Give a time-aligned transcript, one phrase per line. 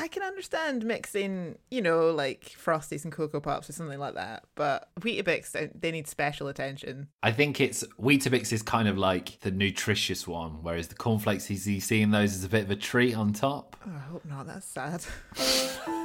[0.00, 4.44] I can understand mixing, you know, like Frosties and Cocoa Pops or something like that.
[4.54, 7.08] But Weetabix, they need special attention.
[7.22, 11.66] I think it's Weetabix is kind of like the nutritious one, whereas the cornflakes he's
[11.66, 13.76] he's seeing those as a bit of a treat on top.
[13.86, 14.46] Oh, I hope not.
[14.46, 15.04] That's sad.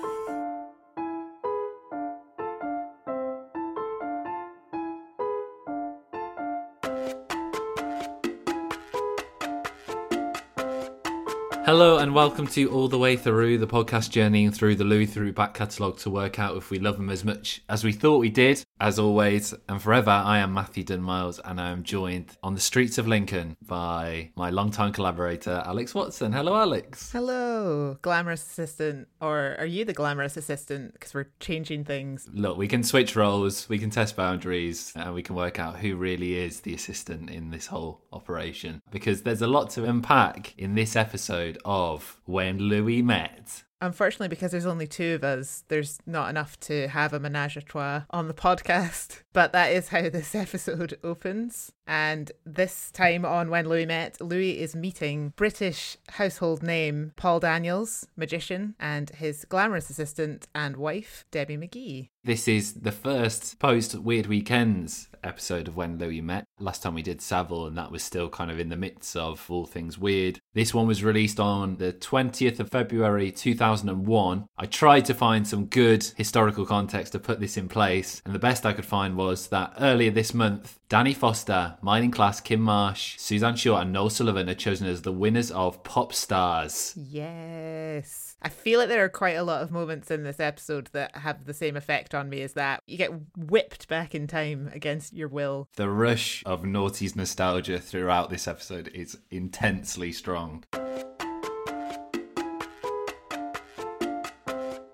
[11.75, 15.35] Hello and welcome to All the Way Through, the podcast journeying through the Louis Theroux
[15.35, 18.29] back catalogue to work out if we love them as much as we thought we
[18.29, 18.63] did.
[18.79, 22.97] As always, and forever, I am Matthew Dunmiles and I am joined on the streets
[22.97, 26.31] of Lincoln by my longtime collaborator, Alex Watson.
[26.31, 27.11] Hello, Alex.
[27.11, 29.09] Hello, glamorous assistant.
[29.19, 30.93] Or are you the glamorous assistant?
[30.93, 32.29] Because we're changing things.
[32.33, 35.97] Look, we can switch roles, we can test boundaries, and we can work out who
[35.97, 38.81] really is the assistant in this whole operation.
[38.91, 43.63] Because there's a lot to unpack in this episode of When Louis Met.
[43.81, 47.61] Unfortunately, because there's only two of us, there's not enough to have a menage a
[47.61, 49.21] trois on the podcast.
[49.35, 51.73] But that is how this episode opens.
[51.85, 58.07] And this time on When Louis Met, Louis is meeting British household name Paul Daniels,
[58.15, 62.07] magician, and his glamorous assistant and wife, Debbie McGee.
[62.23, 66.45] This is the first post Weird Weekends episode of When Louis Met.
[66.59, 69.45] Last time we did Savile, and that was still kind of in the midst of
[69.49, 70.39] all things weird.
[70.53, 73.31] This one was released on the 20th of February
[73.65, 74.47] 2001.
[74.57, 78.39] I tried to find some good historical context to put this in place, and the
[78.39, 83.17] best I could find was that earlier this month, Danny Foster, Myleene Klass, Kym Marsh,
[83.17, 86.93] Suzanne Shaw, and Noel Sullivan are chosen as the winners of Pop Stars.
[86.95, 88.35] Yes.
[88.41, 91.45] I feel like there are quite a lot of moments in this episode that have
[91.45, 92.83] the same effect on me as that.
[92.85, 95.69] You get whipped back in time against your will.
[95.75, 100.63] The rush of Naughty's nostalgia throughout this episode is intensely strong.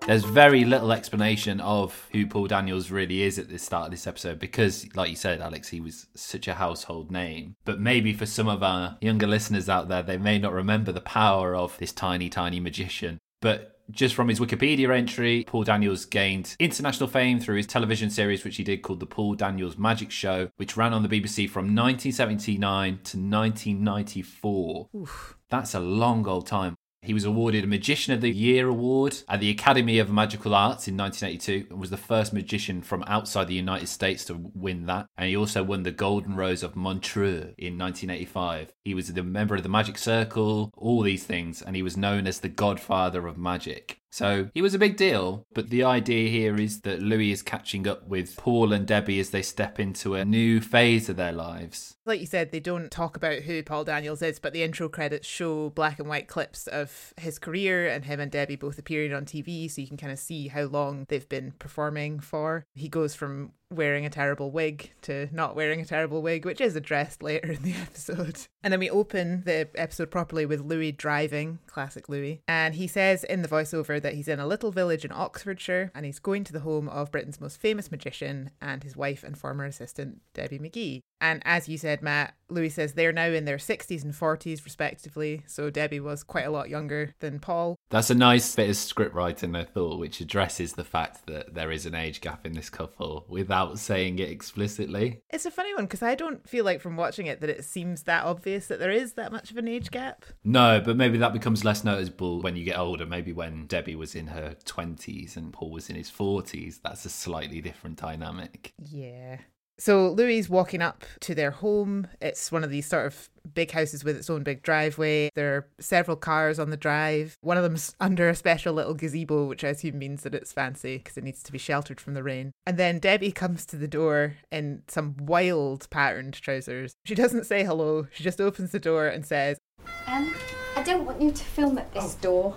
[0.06, 4.06] There's very little explanation of who Paul Daniels really is at the start of this
[4.06, 7.54] episode because, like you said, Alex, he was such a household name.
[7.64, 11.00] But maybe for some of our younger listeners out there, they may not remember the
[11.00, 13.18] power of this tiny, tiny magician.
[13.40, 18.42] But just from his Wikipedia entry, Paul Daniels gained international fame through his television series,
[18.42, 21.74] which he did called The Paul Daniels Magic Show, which ran on the BBC from
[21.74, 24.88] 1979 to 1994.
[24.96, 25.36] Oof.
[25.48, 26.74] That's a long old time.
[27.04, 30.86] He was awarded a Magician of the Year award at the Academy of Magical Arts
[30.86, 35.06] in 1982 and was the first magician from outside the United States to win that.
[35.16, 38.72] And he also won the Golden Rose of Montreux in 1985.
[38.84, 42.28] He was a member of the Magic Circle, all these things, and he was known
[42.28, 44.01] as the godfather of magic.
[44.12, 47.88] So he was a big deal, but the idea here is that Louis is catching
[47.88, 51.96] up with Paul and Debbie as they step into a new phase of their lives.
[52.04, 55.26] Like you said, they don't talk about who Paul Daniels is, but the intro credits
[55.26, 59.24] show black and white clips of his career and him and Debbie both appearing on
[59.24, 62.66] TV, so you can kind of see how long they've been performing for.
[62.74, 66.76] He goes from wearing a terrible wig to not wearing a terrible wig, which is
[66.76, 68.46] addressed later in the episode.
[68.62, 72.42] And then we open the episode properly with Louis driving, classic Louis.
[72.46, 76.06] And he says in the voiceover that he's in a little village in Oxfordshire and
[76.06, 79.64] he's going to the home of Britain's most famous magician and his wife and former
[79.64, 81.00] assistant, Debbie McGee.
[81.22, 85.44] And as you said, Matt, Louis says they're now in their 60s and 40s, respectively.
[85.46, 87.76] So Debbie was quite a lot younger than Paul.
[87.90, 91.70] That's a nice bit of script writing, I thought, which addresses the fact that there
[91.70, 95.20] is an age gap in this couple without saying it explicitly.
[95.30, 98.02] It's a funny one because I don't feel like from watching it that it seems
[98.02, 100.24] that obvious that there is that much of an age gap.
[100.42, 103.06] No, but maybe that becomes less noticeable when you get older.
[103.06, 107.10] Maybe when Debbie was in her 20s and Paul was in his 40s, that's a
[107.10, 108.72] slightly different dynamic.
[108.90, 109.38] Yeah.
[109.78, 112.06] So Louis walking up to their home.
[112.20, 115.30] It's one of these sort of big houses with its own big driveway.
[115.34, 117.36] There are several cars on the drive.
[117.40, 120.98] One of them's under a special little gazebo, which I assume means that it's fancy
[120.98, 122.52] because it needs to be sheltered from the rain.
[122.66, 126.94] And then Debbie comes to the door in some wild patterned trousers.
[127.04, 129.58] She doesn't say hello, she just opens the door and says,
[130.06, 130.34] Um,
[130.76, 132.56] I don't want you to film at this door.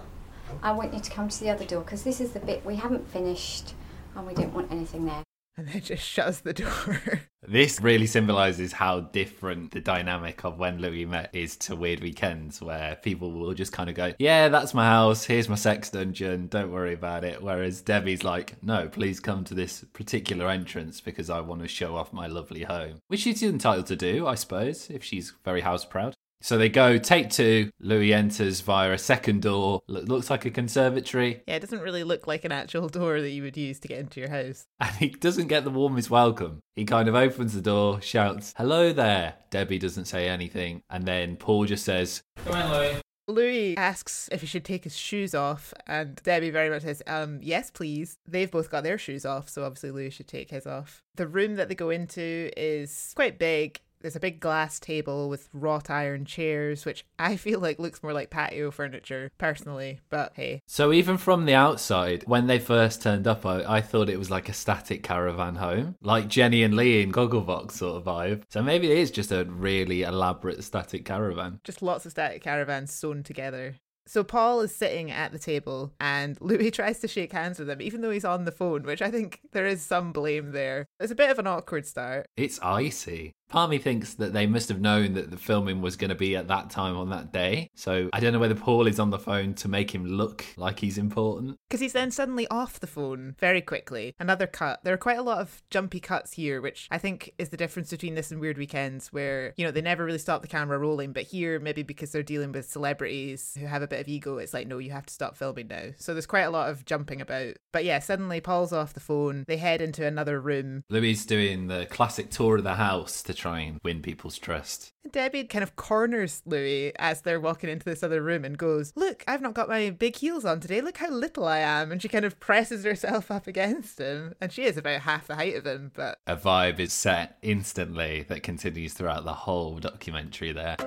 [0.61, 2.75] I want you to come to the other door because this is the bit we
[2.75, 3.73] haven't finished
[4.15, 5.23] and we don't want anything there.
[5.57, 7.01] And then just shuts the door.
[7.47, 12.59] This really symbolizes how different the dynamic of when Louis met is to Weird Weekends,
[12.59, 15.25] where people will just kind of go, Yeah, that's my house.
[15.25, 16.47] Here's my sex dungeon.
[16.47, 17.43] Don't worry about it.
[17.43, 21.95] Whereas Debbie's like, No, please come to this particular entrance because I want to show
[21.95, 23.01] off my lovely home.
[23.09, 26.14] Which she's entitled to do, I suppose, if she's very house proud.
[26.45, 27.71] So they go, take two.
[27.79, 29.81] Louis enters via a second door.
[29.87, 31.41] Lo- looks like a conservatory.
[31.47, 33.97] yeah, it doesn't really look like an actual door that you would use to get
[33.97, 34.67] into your house.
[34.79, 36.59] And he doesn't get the warmest welcome.
[36.75, 39.33] He kind of opens the door, shouts, Hello there.
[39.49, 40.83] Debbie doesn't say anything.
[40.87, 43.01] And then Paul just says, Come in, Louis.
[43.27, 47.39] Louis asks if he should take his shoes off, and Debbie very much says, um,
[47.41, 48.19] yes, please.
[48.27, 51.01] They've both got their shoes off, so obviously Louis should take his off.
[51.15, 53.79] The room that they go into is quite big.
[54.01, 58.13] There's a big glass table with wrought iron chairs, which I feel like looks more
[58.13, 60.61] like patio furniture, personally, but hey.
[60.67, 64.31] So even from the outside, when they first turned up, I, I thought it was
[64.31, 68.43] like a static caravan home, like Jenny and Lee in Gogglebox sort of vibe.
[68.49, 71.59] So maybe it is just a really elaborate static caravan.
[71.63, 73.75] Just lots of static caravans sewn together.
[74.07, 77.81] So Paul is sitting at the table and Louis tries to shake hands with him,
[77.81, 80.85] even though he's on the phone, which I think there is some blame there.
[80.99, 82.27] It's a bit of an awkward start.
[82.37, 83.31] It's icy.
[83.49, 86.15] Part of me thinks that they must have known that the filming was going to
[86.15, 87.69] be at that time on that day.
[87.75, 90.79] So I don't know whether Paul is on the phone to make him look like
[90.79, 91.57] he's important.
[91.69, 94.15] Because he's then suddenly off the phone very quickly.
[94.19, 94.83] Another cut.
[94.83, 97.91] There are quite a lot of jumpy cuts here, which I think is the difference
[97.91, 101.13] between this and Weird Weekends, where, you know, they never really stop the camera rolling.
[101.13, 104.53] But here, maybe because they're dealing with celebrities who have a bit of ego, it's
[104.53, 105.91] like, no, you have to stop filming now.
[105.97, 107.55] So there's quite a lot of jumping about.
[107.71, 109.45] But yeah, suddenly Paul's off the phone.
[109.47, 110.83] They head into another room.
[110.89, 114.91] Louis doing the classic tour of the house to try and win people's trust.
[115.09, 119.23] Debbie kind of corners Louis as they're walking into this other room and goes, Look,
[119.27, 120.81] I've not got my big heels on today.
[120.81, 121.91] Look how little I am.
[121.91, 124.33] And she kind of presses herself up against him.
[124.41, 126.17] And she is about half the height of him, but.
[126.27, 130.77] A vibe is set instantly that continues throughout the whole documentary there.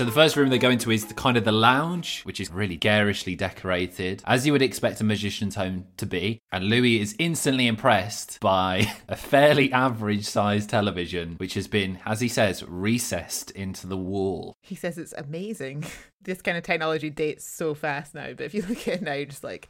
[0.00, 2.50] So the first room they go into is the kind of the lounge, which is
[2.50, 6.40] really garishly decorated, as you would expect a magician's home to be.
[6.50, 12.22] And Louis is instantly impressed by a fairly average sized television, which has been, as
[12.22, 14.56] he says, recessed into the wall.
[14.62, 15.84] He says it's amazing.
[16.22, 19.22] this kind of technology dates so fast now, but if you look at it now,
[19.24, 19.68] just like,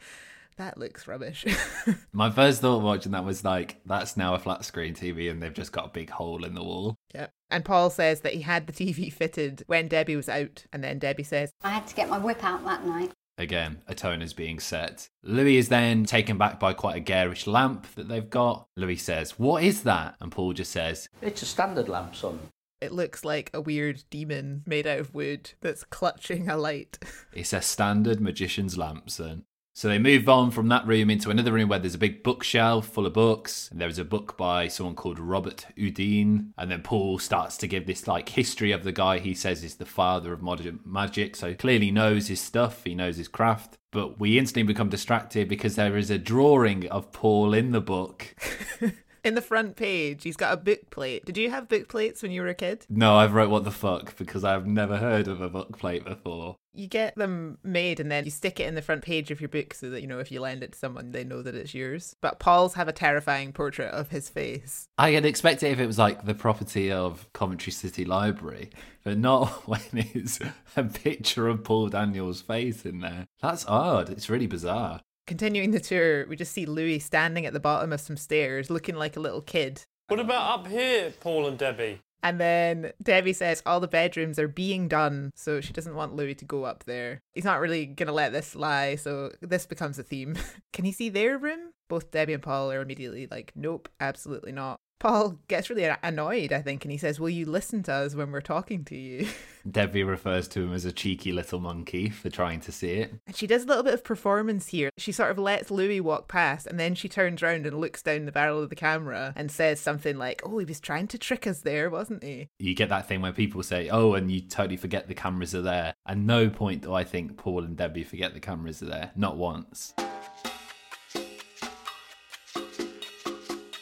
[0.61, 1.47] that looks rubbish.
[2.12, 5.53] My first thought watching that was like, that's now a flat screen TV and they've
[5.53, 6.97] just got a big hole in the wall.
[7.15, 7.29] Yeah.
[7.51, 10.67] And Paul says that he had the TV fitted when Debbie was out.
[10.73, 13.11] And then Debbie says, I had to get my whip out that night.
[13.39, 15.09] Again, a tone is being set.
[15.23, 18.67] Louis is then taken back by quite a garish lamp that they've got.
[18.77, 20.17] Louis says, What is that?
[20.21, 22.39] And Paul just says, It's a standard lamp, son.
[22.83, 26.99] It looks like a weird demon made out of wood that's clutching a light.
[27.33, 29.45] It's a standard magician's lamp, son.
[29.72, 32.88] So they move on from that room into another room where there's a big bookshelf
[32.88, 33.69] full of books.
[33.70, 36.52] And there's a book by someone called Robert Houdin.
[36.58, 39.76] And then Paul starts to give this like history of the guy he says is
[39.76, 41.37] the father of modern magic.
[41.37, 43.78] So clearly knows his stuff, he knows his craft.
[43.93, 48.34] But we instantly become distracted because there is a drawing of Paul in the book.
[49.25, 51.25] in the front page, he's got a book plate.
[51.25, 52.87] Did you have book plates when you were a kid?
[52.88, 56.56] No, I've wrote what the fuck because I've never heard of a book plate before.
[56.72, 59.49] You get them made and then you stick it in the front page of your
[59.49, 61.75] book so that, you know, if you lend it to someone, they know that it's
[61.75, 62.14] yours.
[62.20, 64.87] But Paul's have a terrifying portrait of his face.
[64.96, 68.70] I had expected if it was like the property of Coventry City Library,
[69.02, 70.38] but not when it's
[70.76, 73.26] a picture of Paul Daniels' face in there.
[73.40, 74.11] That's odd.
[74.11, 75.00] It's really bizarre.
[75.26, 78.96] Continuing the tour, we just see Louis standing at the bottom of some stairs looking
[78.96, 79.82] like a little kid.
[80.08, 82.00] What about up here, Paul and Debbie?
[82.22, 86.34] And then Debbie says all the bedrooms are being done, so she doesn't want Louis
[86.34, 87.20] to go up there.
[87.32, 90.37] He's not really going to let this lie, so this becomes a theme.
[90.72, 91.70] Can he see their room?
[91.88, 94.78] Both Debbie and Paul are immediately like, nope, absolutely not.
[95.00, 98.31] Paul gets really annoyed, I think, and he says, Will you listen to us when
[98.31, 99.26] we're talking to you?
[99.70, 103.14] Debbie refers to him as a cheeky little monkey for trying to see it.
[103.26, 104.90] And she does a little bit of performance here.
[104.99, 108.26] She sort of lets Louis walk past, and then she turns around and looks down
[108.26, 111.47] the barrel of the camera and says something like, Oh, he was trying to trick
[111.47, 112.49] us there, wasn't he?
[112.59, 115.62] You get that thing where people say, Oh, and you totally forget the cameras are
[115.62, 115.95] there.
[116.04, 119.12] And no point do I think Paul and Debbie forget the cameras are there.
[119.16, 119.95] Not once.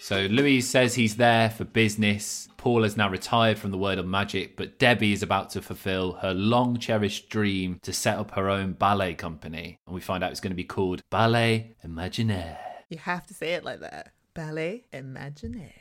[0.09, 2.49] So Louis says he's there for business.
[2.57, 6.13] Paul has now retired from the world of magic, but Debbie is about to fulfill
[6.13, 9.79] her long cherished dream to set up her own ballet company.
[9.87, 12.57] And we find out it's going to be called Ballet Imaginaire.
[12.89, 15.75] You have to say it like that Ballet Imaginaire.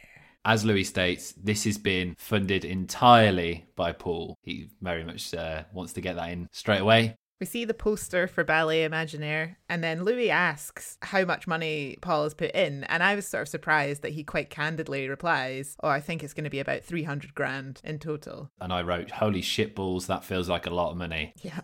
[0.44, 4.36] As Louis states, this has been funded entirely by Paul.
[4.42, 7.16] He very much uh, wants to get that in straight away.
[7.40, 12.24] We see the poster for Ballet Imaginaire, and then Louis asks how much money Paul
[12.24, 12.84] has put in.
[12.86, 16.34] And I was sort of surprised that he quite candidly replies, Oh, I think it's
[16.34, 18.50] going to be about 300 grand in total.
[18.62, 21.34] And I wrote, Holy shit balls, that feels like a lot of money.
[21.48, 21.62] Yeah.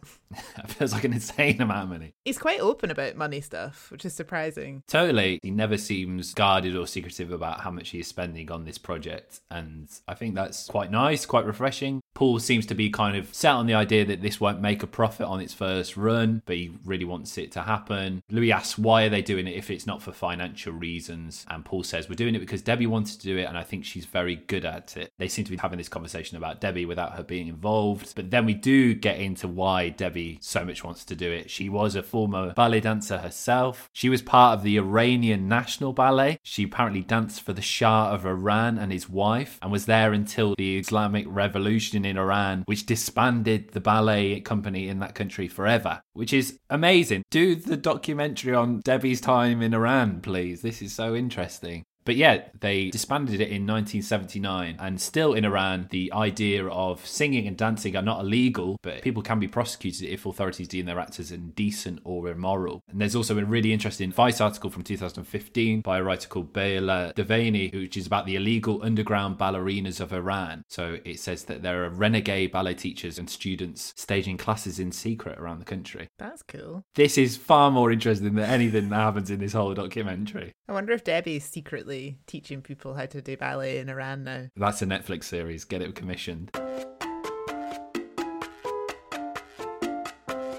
[0.55, 2.13] that feels like an insane amount of money.
[2.23, 4.81] He's quite open about money stuff, which is surprising.
[4.87, 5.39] Totally.
[5.43, 9.41] He never seems guarded or secretive about how much he is spending on this project.
[9.51, 11.99] And I think that's quite nice, quite refreshing.
[12.13, 14.87] Paul seems to be kind of set on the idea that this won't make a
[14.87, 18.23] profit on its first run, but he really wants it to happen happen.
[18.29, 21.45] Louis asks, why are they doing it if it's not for financial reasons?
[21.49, 23.85] And Paul says, we're doing it because Debbie wanted to do it, and I think
[23.85, 25.11] she's very good at it.
[25.17, 28.13] They seem to be having this conversation about Debbie without her being involved.
[28.15, 31.49] But then we do get into why Debbie so much wants to do it.
[31.49, 33.89] She was a former ballet dancer herself.
[33.93, 36.39] She was part of the Iranian National Ballet.
[36.43, 40.55] She apparently danced for the Shah of Iran and his wife and was there until
[40.57, 46.33] the Islamic Revolution in Iran, which disbanded the ballet company in that country forever, which
[46.33, 47.23] is amazing.
[47.29, 50.61] Do the documentary on Debbie's time in Iran, please.
[50.63, 51.83] This is so interesting.
[52.05, 54.77] But yeah, they disbanded it in 1979.
[54.79, 59.23] And still in Iran, the idea of singing and dancing are not illegal, but people
[59.23, 62.81] can be prosecuted if authorities deem their acts as indecent or immoral.
[62.89, 67.13] And there's also a really interesting Vice article from 2015 by a writer called Beyla
[67.13, 70.63] Devani, which is about the illegal underground ballerinas of Iran.
[70.69, 75.39] So it says that there are renegade ballet teachers and students staging classes in secret
[75.39, 76.09] around the country.
[76.17, 76.83] That's cool.
[76.95, 80.53] This is far more interesting than anything that happens in this whole documentary.
[80.67, 81.92] I wonder if Debbie's secretly
[82.27, 84.47] teaching people how to do ballet in Iran now.
[84.55, 85.65] That's a Netflix series.
[85.65, 86.51] Get it commissioned.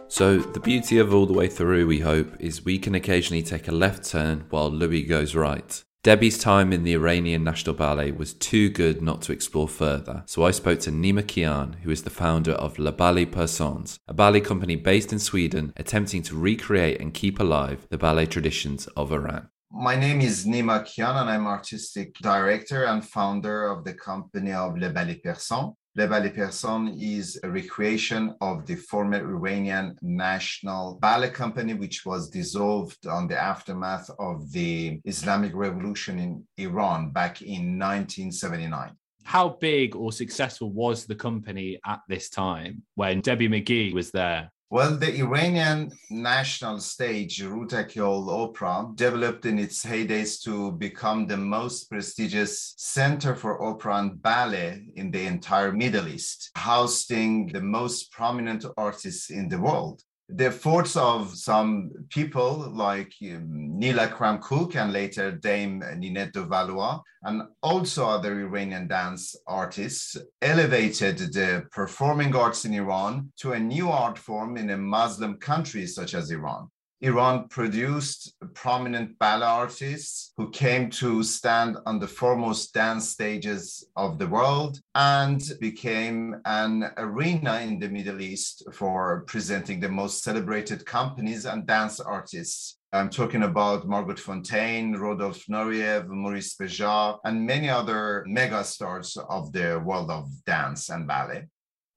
[0.08, 3.66] So, the beauty of All the Way Through, we hope, is we can occasionally take
[3.66, 5.82] a left turn while Louis goes right.
[6.04, 10.44] Debbie's time in the Iranian National Ballet was too good not to explore further, so
[10.44, 14.42] I spoke to Nima Kian, who is the founder of Le Ballet Persan, a ballet
[14.42, 19.48] company based in Sweden attempting to recreate and keep alive the ballet traditions of Iran.
[19.76, 24.78] My name is Nima Kian, and I'm artistic director and founder of the company of
[24.78, 25.74] Le Ballet Persan.
[25.96, 32.30] Le Ballet Persan is a recreation of the former Iranian National Ballet Company, which was
[32.30, 39.96] dissolved on the aftermath of the Islamic Revolution in Iran back in 1979 how big
[39.96, 44.52] or successful was the company at this time when Debbie McGee was there?
[44.74, 51.36] Well, the Iranian national stage, Rudaki Hall Opera, developed in its heydays to become the
[51.36, 58.10] most prestigious center for opera and ballet in the entire Middle East, hosting the most
[58.10, 64.74] prominent artists in the world the efforts of some people like um, Nilla Cram Cook
[64.76, 72.34] and later Dame Ninette de Valois, and also other Iranian dance artists, elevated the performing
[72.34, 76.70] arts in Iran to a new art form in a Muslim country such as Iran.
[77.00, 84.18] Iran produced prominent ballet artists who came to stand on the foremost dance stages of
[84.18, 90.86] the world and became an arena in the Middle East for presenting the most celebrated
[90.86, 92.78] companies and dance artists.
[92.92, 99.82] I'm talking about Margot Fonteyn, Rodolphe Nureyev, Maurice Béjart, and many other megastars of the
[99.84, 101.48] world of dance and ballet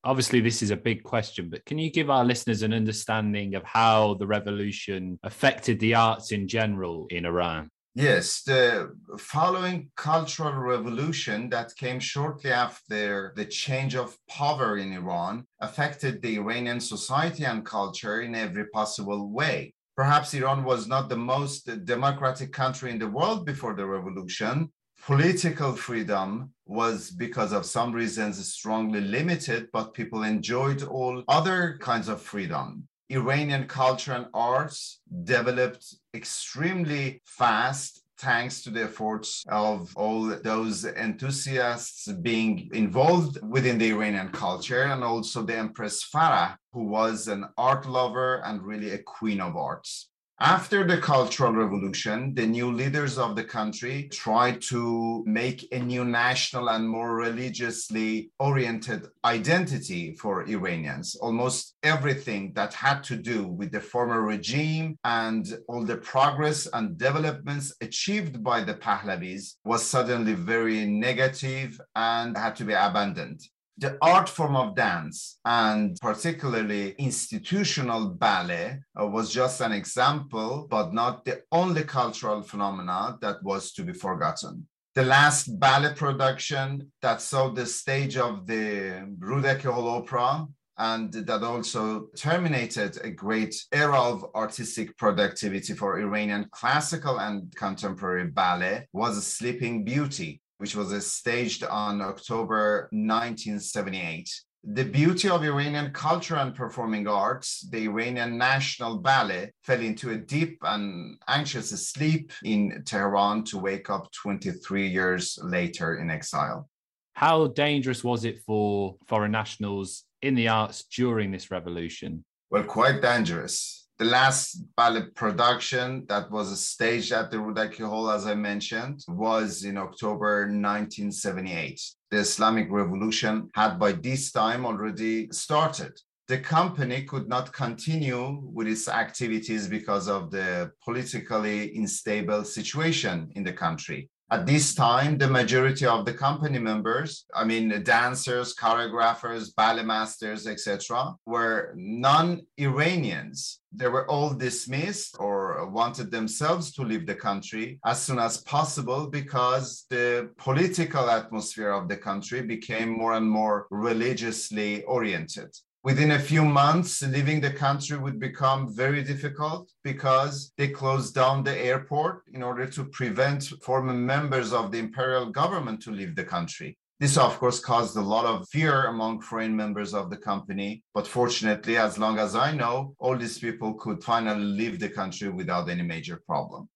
[0.07, 3.63] obviously this is a big question but can you give our listeners an understanding of
[3.63, 11.49] how the revolution affected the arts in general in iran Yes, the following cultural revolution
[11.49, 17.65] that came shortly after the change of power in Iran affected the Iranian society and
[17.65, 19.73] culture in every possible way.
[19.95, 24.71] Perhaps Iran was not the most democratic country in the world before the revolution,
[25.07, 32.09] political freedom was because of some reasons strongly limited, but people enjoyed all other kinds
[32.09, 32.85] of freedom.
[33.09, 42.11] Iranian culture and arts developed extremely fast thanks to the efforts of all those enthusiasts
[42.21, 47.87] being involved within the Iranian culture and also the Empress Farah, who was an art
[47.87, 50.09] lover and really a queen of arts.
[50.39, 56.05] After the Cultural Revolution, the new leaders of the country tried to make a new
[56.05, 61.15] national and more religiously oriented identity for Iranians.
[61.15, 66.99] Almost everything that had to do with the former regime and all the progress and
[66.99, 73.41] developments achieved by the Pahlavis was suddenly very negative and had to be abandoned
[73.77, 80.93] the art form of dance and particularly institutional ballet uh, was just an example, but
[80.93, 84.67] not the only cultural phenomena that was to be forgotten.
[84.95, 90.47] The last ballet production that saw the stage of the Rudaki Hall Opera
[90.79, 98.27] and that also terminated a great era of artistic productivity for Iranian classical and contemporary
[98.27, 104.29] ballet was Sleeping Beauty, which was staged on October 1978.
[104.63, 110.17] The beauty of Iranian culture and performing arts, the Iranian National Ballet fell into a
[110.17, 116.67] deep and anxious sleep in Tehran to wake up 23 years later in exile.
[117.13, 122.25] How dangerous was it for foreign nationals in the arts during this revolution?
[122.49, 123.76] Well, quite dangerous.
[123.99, 129.63] The last ballet production that was staged at the Rudaki Hall, as I mentioned, was
[129.63, 131.81] in October 1978.
[132.11, 138.67] The Islamic Revolution had by this time already started the company could not continue with
[138.67, 144.09] its activities because of the politically unstable situation in the country.
[144.29, 150.47] At this time, the majority of the company members, I mean, dancers, choreographers, ballet masters,
[150.47, 153.61] etc., were non Iranians.
[153.71, 159.07] They were all dismissed or wanted themselves to leave the country as soon as possible
[159.07, 165.55] because the political atmosphere of the country became more and more religiously oriented
[165.87, 171.45] within a few months, leaving the country would become very difficult because they closed down
[171.45, 176.25] the airport in order to prevent former members of the imperial government to leave the
[176.25, 176.77] country.
[176.99, 180.83] This, of course, caused a lot of fear among foreign members of the company.
[180.93, 185.29] But fortunately, as long as I know, all these people could finally leave the country
[185.29, 186.67] without any major problem.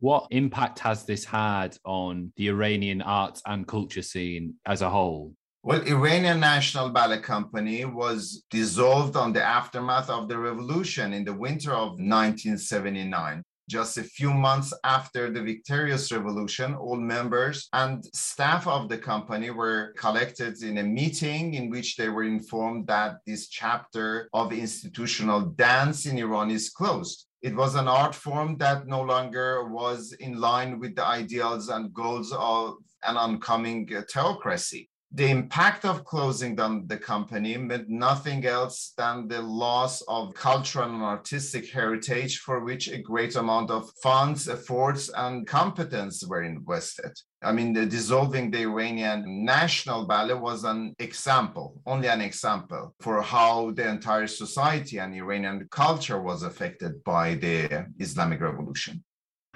[0.00, 5.34] What impact has this had on the Iranian arts and culture scene as a whole?
[5.66, 11.34] Well, Iranian National Ballet Company was dissolved on the aftermath of the revolution in the
[11.34, 13.42] winter of 1979.
[13.68, 19.50] Just a few months after the victorious revolution, all members and staff of the company
[19.50, 25.40] were collected in a meeting in which they were informed that this chapter of institutional
[25.40, 27.26] dance in Iran is closed.
[27.42, 31.92] It was an art form that no longer was in line with the ideals and
[31.92, 38.92] goals of an oncoming theocracy the impact of closing down the company meant nothing else
[38.98, 44.48] than the loss of cultural and artistic heritage for which a great amount of funds,
[44.48, 47.12] efforts, and competence were invested.
[47.42, 53.22] I mean, the dissolving the Iranian national ballet was an example, only an example, for
[53.22, 59.04] how the entire society and Iranian culture was affected by the Islamic Revolution.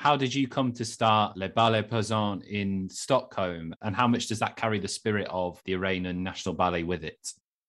[0.00, 4.38] How did you come to start Le Ballet Persan in Stockholm, and how much does
[4.38, 7.20] that carry the spirit of the Iranian National Ballet with it?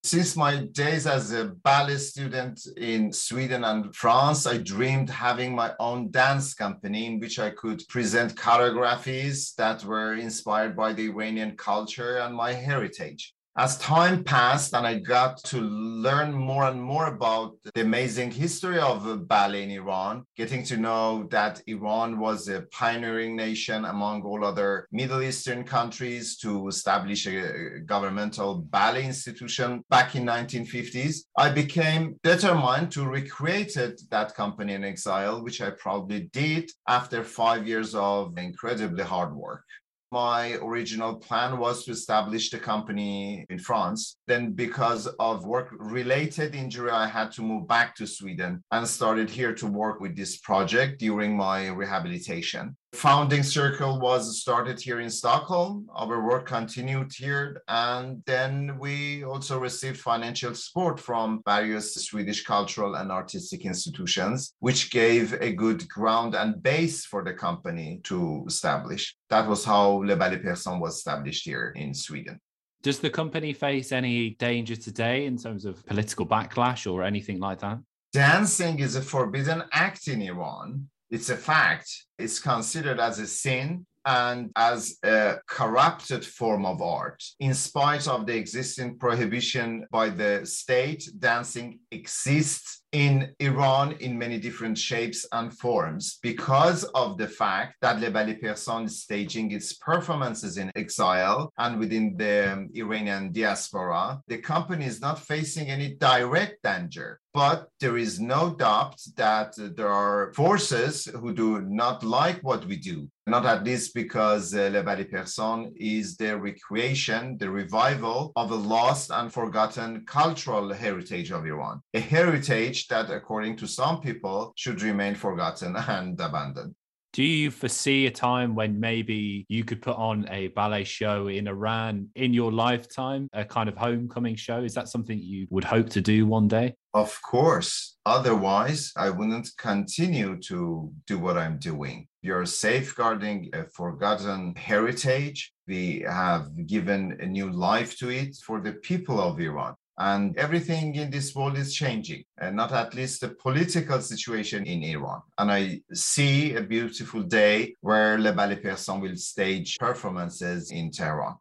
[0.05, 5.73] Since my days as a ballet student in Sweden and France, I dreamed having my
[5.77, 11.57] own dance company in which I could present choreographies that were inspired by the Iranian
[11.57, 17.07] culture and my heritage as time passed and I got to learn more and more
[17.07, 22.61] about the amazing history of ballet in Iran, getting to know that Iran was a
[22.71, 30.15] pioneering nation among all other Middle Eastern countries to establish a governmental ballet institution back
[30.15, 33.77] in 1950s, I became determined to recreate
[34.09, 39.65] that company in exile, which I probably did after five years of incredibly hard work
[40.11, 44.17] my original plan was to establish the company in France.
[44.27, 49.29] Then, because of work related injury, I had to move back to Sweden and started
[49.29, 52.75] here to work with this project during my rehabilitation.
[52.93, 55.87] Founding Circle was started here in Stockholm.
[55.95, 57.63] Our work continued here.
[57.67, 64.91] And then we also received financial support from various Swedish cultural and artistic institutions, which
[64.91, 69.15] gave a good ground and base for the company to establish.
[69.29, 72.39] That was how Le Ballet Persan was established here in Sweden.
[72.83, 77.59] Does the company face any danger today in terms of political backlash or anything like
[77.61, 77.79] that?
[78.11, 81.89] Dancing is a forbidden act in Iran it's a fact.
[82.17, 87.21] It's considered as a sin and as a corrupted form of art.
[87.39, 94.37] In spite of the existing prohibition by the state, dancing exists in Iran in many
[94.37, 99.73] different shapes and forms because of the fact that Le Ballet Persan is staging its
[99.73, 104.21] performances in exile and within the Iranian diaspora.
[104.27, 107.19] The company is not facing any direct danger.
[107.33, 112.75] But there is no doubt that there are forces who do not like what we
[112.75, 118.51] do, not at least because uh, Le Ballet Persan is the recreation, the revival of
[118.51, 124.53] a lost and forgotten cultural heritage of Iran, a heritage that, according to some people,
[124.55, 126.75] should remain forgotten and abandoned.
[127.13, 131.45] Do you foresee a time when maybe you could put on a ballet show in
[131.45, 134.63] Iran in your lifetime, a kind of homecoming show?
[134.63, 136.73] Is that something you would hope to do one day?
[136.93, 137.97] Of course.
[138.05, 142.07] Otherwise, I wouldn't continue to do what I'm doing.
[142.21, 145.51] You're safeguarding a forgotten heritage.
[145.67, 149.75] We have given a new life to it for the people of Iran.
[149.97, 154.83] And everything in this world is changing, and not at least the political situation in
[154.83, 155.21] Iran.
[155.37, 161.35] And I see a beautiful day where Le Ballet Persan will stage performances in Tehran.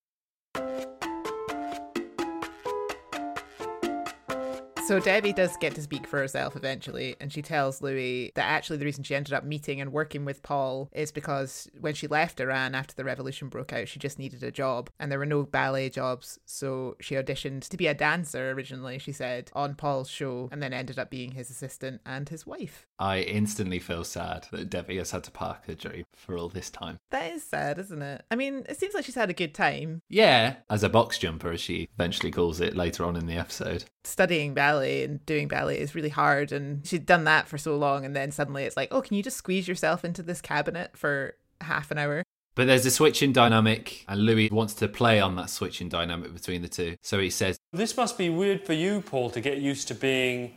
[4.91, 8.79] So Debbie does get to speak for herself eventually, and she tells Louis that actually
[8.79, 12.41] the reason she ended up meeting and working with Paul is because when she left
[12.41, 15.45] Iran after the revolution broke out, she just needed a job, and there were no
[15.45, 20.49] ballet jobs, so she auditioned to be a dancer originally, she said, on Paul's show,
[20.51, 22.89] and then ended up being his assistant and his wife.
[22.99, 26.69] I instantly feel sad that Debbie has had to park her dream for all this
[26.69, 26.99] time.
[27.13, 28.25] That is sad, isn't it?
[28.29, 31.53] I mean, it seems like she's had a good time Yeah, as a box jumper,
[31.53, 33.85] as she eventually calls it later on in the episode.
[34.03, 38.05] studying ballet and doing ballet is really hard and she'd done that for so long
[38.05, 41.35] and then suddenly it's like oh can you just squeeze yourself into this cabinet for
[41.61, 42.23] half an hour
[42.55, 46.63] But there's a switching dynamic, and Louis wants to play on that switching dynamic between
[46.63, 46.97] the two.
[47.03, 50.57] So he says, This must be weird for you, Paul, to get used to being,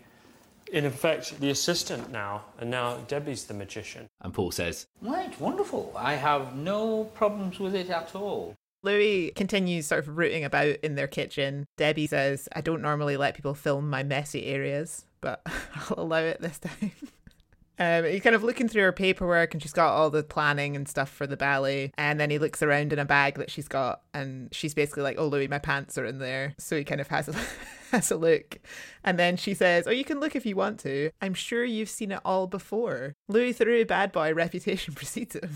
[0.72, 4.08] in effect, the assistant now, and now Debbie's the magician.
[4.22, 5.94] and Paul says, Right, wonderful.
[5.96, 8.56] I have no problems with it at all.
[8.84, 13.36] Louis continues sort of rooting about in their kitchen debbie says i don't normally let
[13.36, 15.42] people film my messy areas but
[15.76, 16.92] i'll allow it this time
[17.80, 20.88] Um, he's kind of looking through her paperwork and she's got all the planning and
[20.88, 21.92] stuff for the ballet.
[21.98, 25.18] And then he looks around in a bag that she's got and she's basically like,
[25.18, 26.54] Oh, Louis, my pants are in there.
[26.60, 27.36] So he kind of has a,
[27.92, 28.60] has a look.
[29.04, 31.10] And then she says, Oh, you can look if you want to.
[31.22, 33.16] I'm sure you've seen it all before.
[33.28, 35.50] Louis Theroux, bad boy, reputation precedes him.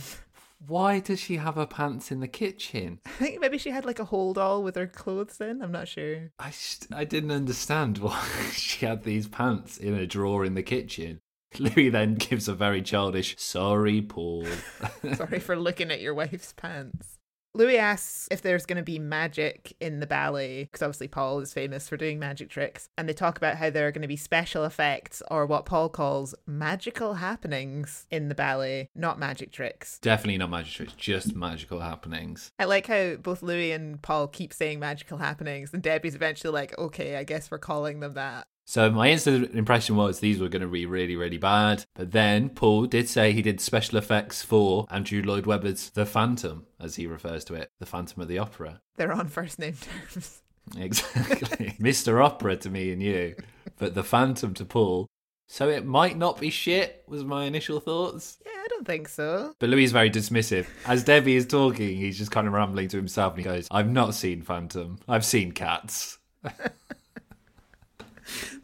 [0.59, 2.99] Why does she have her pants in the kitchen?
[3.05, 5.61] I think maybe she had like a hold all with her clothes in.
[5.61, 6.31] I'm not sure.
[6.39, 10.63] I, just, I didn't understand why she had these pants in a drawer in the
[10.63, 11.21] kitchen.
[11.59, 14.45] Louis then gives a very childish, sorry, Paul.
[15.15, 17.16] Sorry for looking at your wife's pants.
[17.57, 21.53] Louis asks if there's going to be magic in the ballet, because obviously Paul is
[21.53, 22.87] famous for doing magic tricks.
[22.99, 25.89] And they talk about how there are going to be special effects, or what Paul
[25.89, 29.97] calls magical happenings in the ballet, not magic tricks.
[29.97, 32.51] Definitely not magic tricks, just magical happenings.
[32.59, 36.77] I like how both Louis and Paul keep saying magical happenings, and Debbie's eventually like,
[36.77, 38.45] okay, I guess we're calling them that.
[38.69, 41.85] So my instant impression was these were going to be really, really bad.
[41.95, 46.65] But then Paul did say he did special effects for Andrew Lloyd Webber's The Phantom,
[46.77, 48.81] as he refers to it, The Phantom of the Opera.
[48.97, 50.41] They're on first name terms.
[50.77, 51.77] Exactly.
[51.79, 52.21] Mr.
[52.21, 53.35] Opera to me and you,
[53.77, 55.07] but The Phantom to Paul.
[55.47, 58.37] So it might not be shit, was my initial thoughts.
[58.45, 59.53] Yeah, I don't think so.
[59.59, 60.65] But Louis is very dismissive.
[60.85, 63.89] As Debbie is talking, he's just kind of rambling to himself and he goes, I've
[63.89, 64.99] not seen Phantom.
[65.07, 66.17] I've seen cats.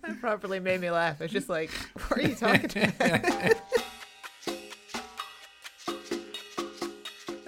[0.03, 1.21] That properly made me laugh.
[1.21, 1.71] It's just like,
[2.07, 3.55] what are you talking about?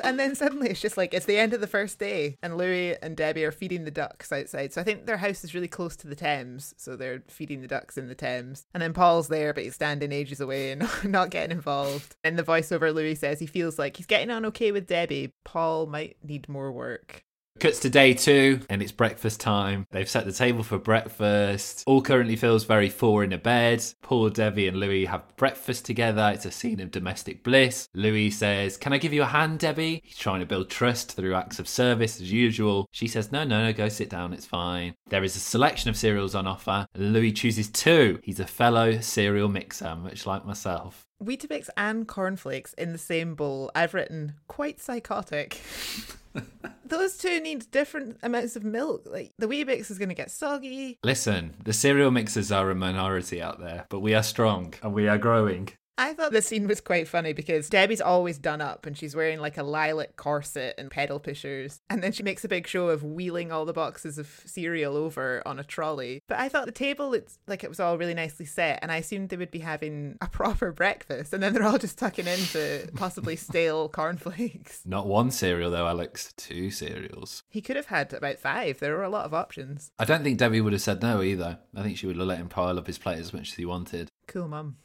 [0.06, 2.96] and then suddenly it's just like it's the end of the first day, and Louis
[3.02, 4.72] and Debbie are feeding the ducks outside.
[4.72, 7.68] So I think their house is really close to the Thames, so they're feeding the
[7.68, 8.66] ducks in the Thames.
[8.74, 12.16] And then Paul's there, but he's standing ages away and not getting involved.
[12.24, 15.34] In the voiceover, Louis says he feels like he's getting on okay with Debbie.
[15.44, 17.26] Paul might need more work.
[17.58, 19.88] Cuts to day two, and it's breakfast time.
[19.92, 21.86] They've set the table for breakfast.
[21.88, 23.82] All currently feels very four in a bed.
[24.02, 26.32] Poor Debbie, and Louis have breakfast together.
[26.34, 27.88] It's a scene of domestic bliss.
[27.94, 30.02] Louis says, Can I give you a hand, Debbie?
[30.04, 32.90] He's trying to build trust through acts of service as usual.
[32.92, 34.94] She says, No, no, no, go sit down, it's fine.
[35.08, 36.86] There is a selection of cereals on offer.
[36.98, 38.20] Louis chooses two.
[38.22, 41.06] He's a fellow cereal mixer, much like myself.
[41.24, 43.72] Weetabix and cornflakes in the same bowl.
[43.74, 45.62] I've written quite psychotic.
[46.86, 49.04] Those two need different amounts of milk.
[49.06, 51.00] Like the wee Weetabix is going to get soggy.
[51.04, 55.08] Listen, the cereal mixers are a minority out there, but we are strong and we
[55.08, 55.70] are growing.
[55.98, 59.40] I thought the scene was quite funny because Debbie's always done up and she's wearing
[59.40, 61.80] like a lilac corset and pedal pushers.
[61.90, 65.42] And then she makes a big show of wheeling all the boxes of cereal over
[65.46, 66.22] on a trolley.
[66.28, 68.80] But I thought the table, it's like it was all really nicely set.
[68.82, 71.34] And I assumed they would be having a proper breakfast.
[71.34, 74.82] And then they're all just tucking into possibly stale cornflakes.
[74.86, 76.34] Not one cereal though, Alex.
[76.36, 77.44] Two cereals.
[77.50, 78.80] He could have had about five.
[78.80, 79.92] There were a lot of options.
[79.98, 81.60] I don't think Debbie would have said no either.
[81.74, 83.66] I think she would have let him pile up his plate as much as he
[83.66, 84.10] wanted.
[84.28, 84.76] Cool, mum.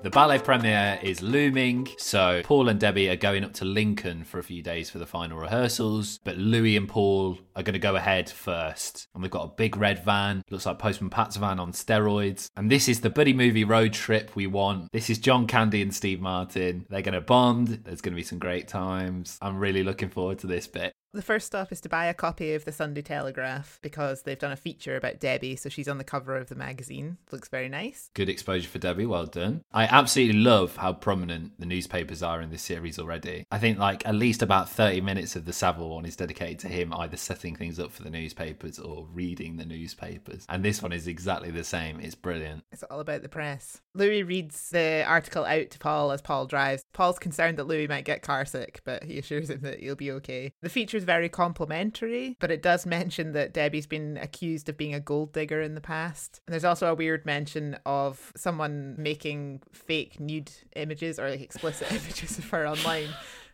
[0.00, 4.38] The ballet premiere is looming, so Paul and Debbie are going up to Lincoln for
[4.38, 7.96] a few days for the final rehearsals, but Louis and Paul are going to go
[7.96, 9.08] ahead first.
[9.12, 12.46] And we've got a big red van, looks like Postman Pat's van on steroids.
[12.56, 14.92] And this is the buddy movie road trip we want.
[14.92, 16.86] This is John Candy and Steve Martin.
[16.88, 19.36] They're going to bond, there's going to be some great times.
[19.42, 20.92] I'm really looking forward to this bit.
[21.14, 24.52] The first stop is to buy a copy of the Sunday Telegraph because they've done
[24.52, 27.16] a feature about Debbie, so she's on the cover of the magazine.
[27.32, 28.10] Looks very nice.
[28.12, 29.62] Good exposure for Debbie, well done.
[29.72, 33.46] I absolutely love how prominent the newspapers are in this series already.
[33.50, 36.68] I think like at least about 30 minutes of the Savile one is dedicated to
[36.68, 40.44] him either setting things up for the newspapers or reading the newspapers.
[40.50, 42.00] And this one is exactly the same.
[42.00, 42.64] It's brilliant.
[42.70, 43.80] It's all about the press.
[43.94, 46.84] Louis reads the article out to Paul as Paul drives.
[46.92, 50.52] Paul's concerned that Louis might get carsick, but he assures him that he'll be okay.
[50.60, 54.92] The feature is very complimentary, but it does mention that Debbie's been accused of being
[54.92, 56.42] a gold digger in the past.
[56.46, 61.90] And there's also a weird mention of someone making fake nude images or like explicit
[61.92, 63.08] images of her online.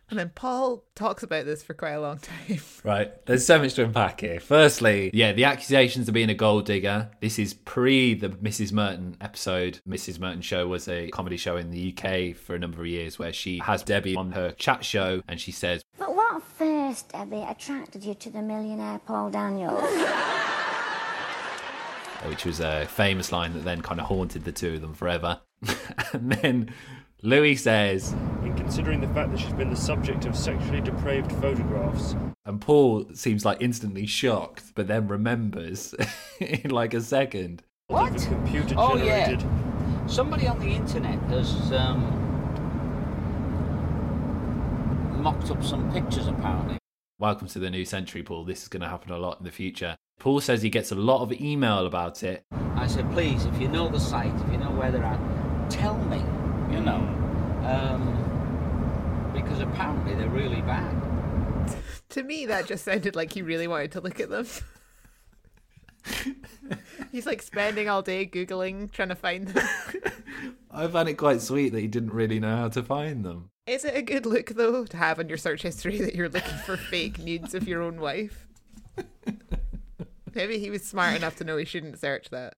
[0.09, 2.59] And then Paul talks about this for quite a long time.
[2.83, 3.25] Right.
[3.25, 4.39] There's so much to unpack here.
[4.39, 7.09] Firstly, yeah, the accusations of being a gold digger.
[7.19, 8.71] This is pre the Mrs.
[8.71, 9.79] Merton episode.
[9.89, 10.19] Mrs.
[10.19, 13.33] Merton show was a comedy show in the UK for a number of years where
[13.33, 16.43] she has Debbie on her chat show and she says, But what
[16.87, 19.81] first, Debbie, attracted you to the millionaire Paul Daniels?
[22.27, 25.39] which was a famous line that then kind of haunted the two of them forever.
[26.13, 26.73] and then
[27.23, 32.15] Louis says, In considering the fact that she's been the subject of sexually depraved photographs,
[32.45, 35.95] and Paul seems like instantly shocked, but then remembers
[36.39, 37.63] in like a second.
[37.87, 38.13] What?
[38.17, 39.25] the computer Oh, yeah.
[39.29, 39.49] generated.
[40.07, 42.24] Somebody on the internet has um,
[45.25, 46.77] mocked up some pictures, apparently.
[47.17, 48.43] Welcome to the new century, Paul.
[48.45, 49.95] This is going to happen a lot in the future.
[50.19, 52.43] Paul says he gets a lot of email about it.
[52.75, 55.97] I said, please, if you know the site, if you know where they're at, tell
[55.97, 56.17] me,
[56.71, 57.01] you know.
[57.65, 60.95] Um, because apparently they're really bad.
[62.09, 64.45] To me, that just sounded like he really wanted to look at them.
[67.11, 69.67] He's like spending all day Googling, trying to find them.
[70.71, 73.49] I found it quite sweet that he didn't really know how to find them.
[73.67, 76.57] Is it a good look, though, to have on your search history that you're looking
[76.65, 78.47] for fake nudes of your own wife?
[80.33, 82.55] Maybe he was smart enough to know he shouldn't search that.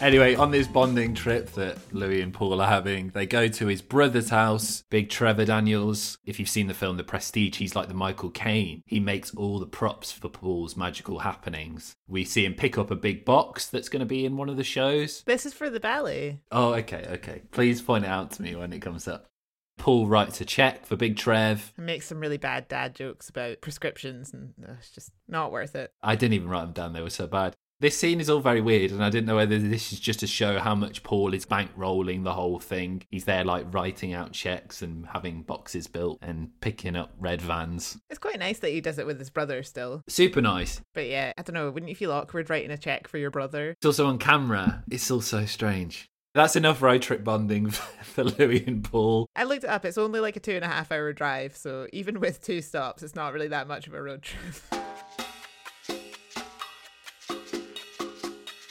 [0.00, 3.82] Anyway, on this bonding trip that Louis and Paul are having, they go to his
[3.82, 6.16] brother's house, Big Trevor Daniels.
[6.24, 8.82] If you've seen the film The Prestige, he's like the Michael Caine.
[8.86, 11.96] He makes all the props for Paul's magical happenings.
[12.08, 14.56] We see him pick up a big box that's going to be in one of
[14.56, 15.22] the shows.
[15.26, 16.40] This is for the ballet.
[16.50, 17.42] Oh, okay, okay.
[17.50, 19.26] Please point it out to me when it comes up.
[19.76, 21.74] Paul writes a check for Big Trev.
[21.76, 25.74] And makes some really bad dad jokes about prescriptions, and uh, it's just not worth
[25.74, 25.92] it.
[26.02, 27.54] I didn't even write them down, they were so bad.
[27.80, 30.26] This scene is all very weird, and I didn't know whether this is just to
[30.26, 33.04] show how much Paul is bankrolling the whole thing.
[33.10, 37.96] He's there, like, writing out checks and having boxes built and picking up red vans.
[38.10, 40.02] It's quite nice that he does it with his brother still.
[40.08, 40.82] Super nice.
[40.92, 43.70] But yeah, I don't know, wouldn't you feel awkward writing a check for your brother?
[43.70, 44.84] It's also on camera.
[44.90, 46.10] It's all so strange.
[46.34, 47.70] That's enough road trip bonding
[48.02, 49.26] for Louis and Paul.
[49.34, 51.86] I looked it up, it's only like a two and a half hour drive, so
[51.94, 54.82] even with two stops, it's not really that much of a road trip.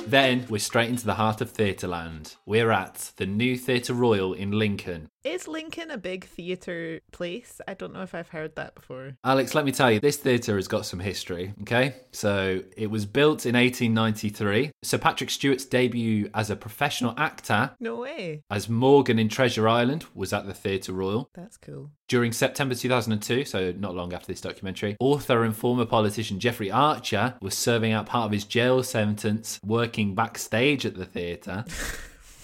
[0.09, 2.35] Then we're straight into the heart of Theatreland.
[2.43, 5.09] We're at the new Theatre Royal in Lincoln.
[5.25, 7.59] Is Lincoln a big theatre place?
[7.67, 9.17] I don't know if I've heard that before.
[9.25, 11.95] Alex, let me tell you, this theatre has got some history, okay?
[12.13, 14.71] So it was built in 1893.
[14.81, 18.43] Sir Patrick Stewart's debut as a professional actor No way.
[18.49, 21.29] as Morgan in Treasure Island was at the Theatre Royal.
[21.33, 21.91] That's cool.
[22.07, 27.35] During September 2002, so not long after this documentary, author and former politician Jeffrey Archer
[27.41, 31.65] was serving out part of his jail sentence working backstage at the theatre.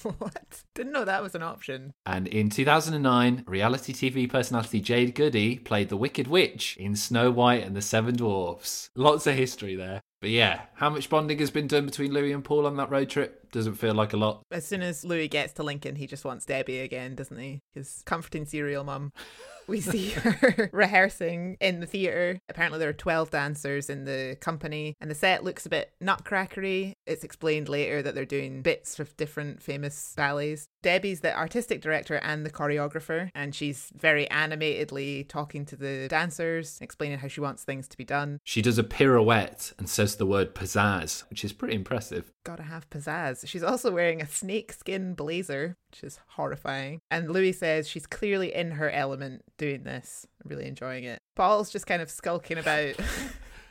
[0.20, 0.64] what?
[0.76, 1.94] Didn't know that was an option.
[2.06, 7.64] And in 2009, reality TV personality Jade Goody played the Wicked Witch in Snow White
[7.64, 8.92] and the Seven Dwarfs.
[8.96, 10.02] Lots of history there.
[10.22, 13.10] But yeah, how much bonding has been done between Louis and Paul on that road
[13.10, 13.52] trip?
[13.52, 14.42] Doesn't feel like a lot.
[14.52, 17.62] As soon as Louis gets to Lincoln, he just wants Debbie again, doesn't he?
[17.74, 19.12] His comforting cereal mum.
[19.68, 22.40] We see her rehearsing in the theatre.
[22.50, 26.94] Apparently, there are 12 dancers in the company, and the set looks a bit nutcrackery.
[27.06, 30.68] It's explained later that they're doing bits of different famous ballets.
[30.84, 36.78] Debbie's the artistic director and the choreographer, and she's very animatedly talking to the dancers,
[36.82, 38.40] explaining how she wants things to be done.
[38.44, 42.32] She does a pirouette and says the word pizzazz, which is pretty impressive.
[42.46, 43.48] Gotta have pizzazz.
[43.48, 47.02] She's also wearing a snakeskin blazer, which is horrifying.
[47.10, 50.28] And Louis says she's clearly in her element doing this.
[50.44, 51.20] Really enjoying it.
[51.36, 52.96] Paul's just kind of skulking about.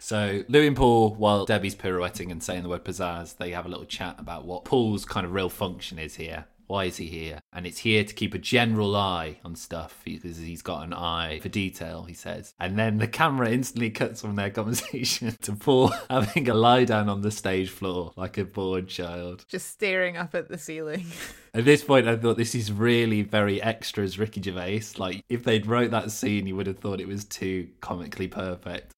[0.04, 3.70] So Louis and Paul, while Debbie's pirouetting and saying the word pizzazz, they have a
[3.70, 6.44] little chat about what Paul's kind of real function is here.
[6.74, 7.38] Why is he here?
[7.52, 11.38] And it's here to keep a general eye on stuff because he's got an eye
[11.38, 12.52] for detail, he says.
[12.58, 17.08] And then the camera instantly cuts from their conversation to Paul having a lie down
[17.08, 19.44] on the stage floor like a bored child.
[19.46, 21.06] just staring up at the ceiling.
[21.54, 24.98] At this point, I thought this is really very extra as Ricky Gervais.
[24.98, 28.92] Like, if they'd wrote that scene, you would have thought it was too comically perfect.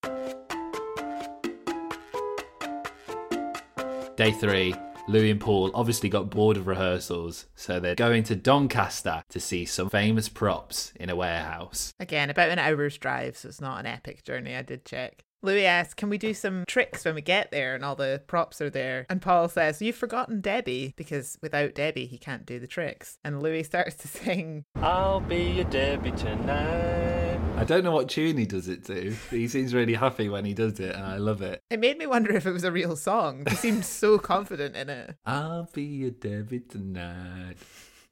[4.17, 4.75] Day three,
[5.09, 9.65] Louis and Paul obviously got bored of rehearsals, so they're going to Doncaster to see
[9.65, 11.95] some famous props in a warehouse.
[12.01, 14.57] Again, about an hour's drive, so it's not an epic journey.
[14.57, 15.25] I did check.
[15.43, 18.61] Louis asks, Can we do some tricks when we get there and all the props
[18.61, 19.07] are there?
[19.09, 23.19] And Paul says, You've forgotten Debbie because without Debbie, he can't do the tricks.
[23.23, 27.16] And Louis starts to sing, I'll be your Debbie tonight.
[27.57, 29.17] I don't know what tune he does it to.
[29.31, 31.63] He seems really happy when he does it, and I love it.
[31.71, 33.45] It made me wonder if it was a real song.
[33.49, 35.17] He seemed so confident in it.
[35.25, 37.57] I'll be your David tonight.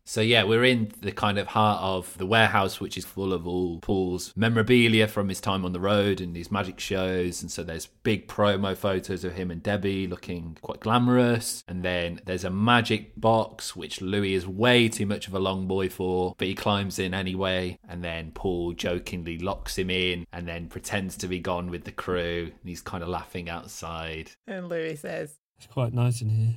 [0.07, 3.47] So yeah, we're in the kind of heart of the warehouse, which is full of
[3.47, 7.41] all Paul's memorabilia from his time on the road and his magic shows.
[7.41, 11.65] And so there's big promo photos of him and Debbie looking quite glamorous.
[11.67, 15.67] And then there's a magic box, which Louis is way too much of a long
[15.67, 17.79] boy for, but he climbs in anyway.
[17.89, 21.93] And then Paul jokingly locks him in and then pretends to be gone with the
[21.93, 22.53] crew.
[22.61, 24.33] And he's kind of laughing outside.
[24.47, 26.55] And Louis says, It's quite nice in here.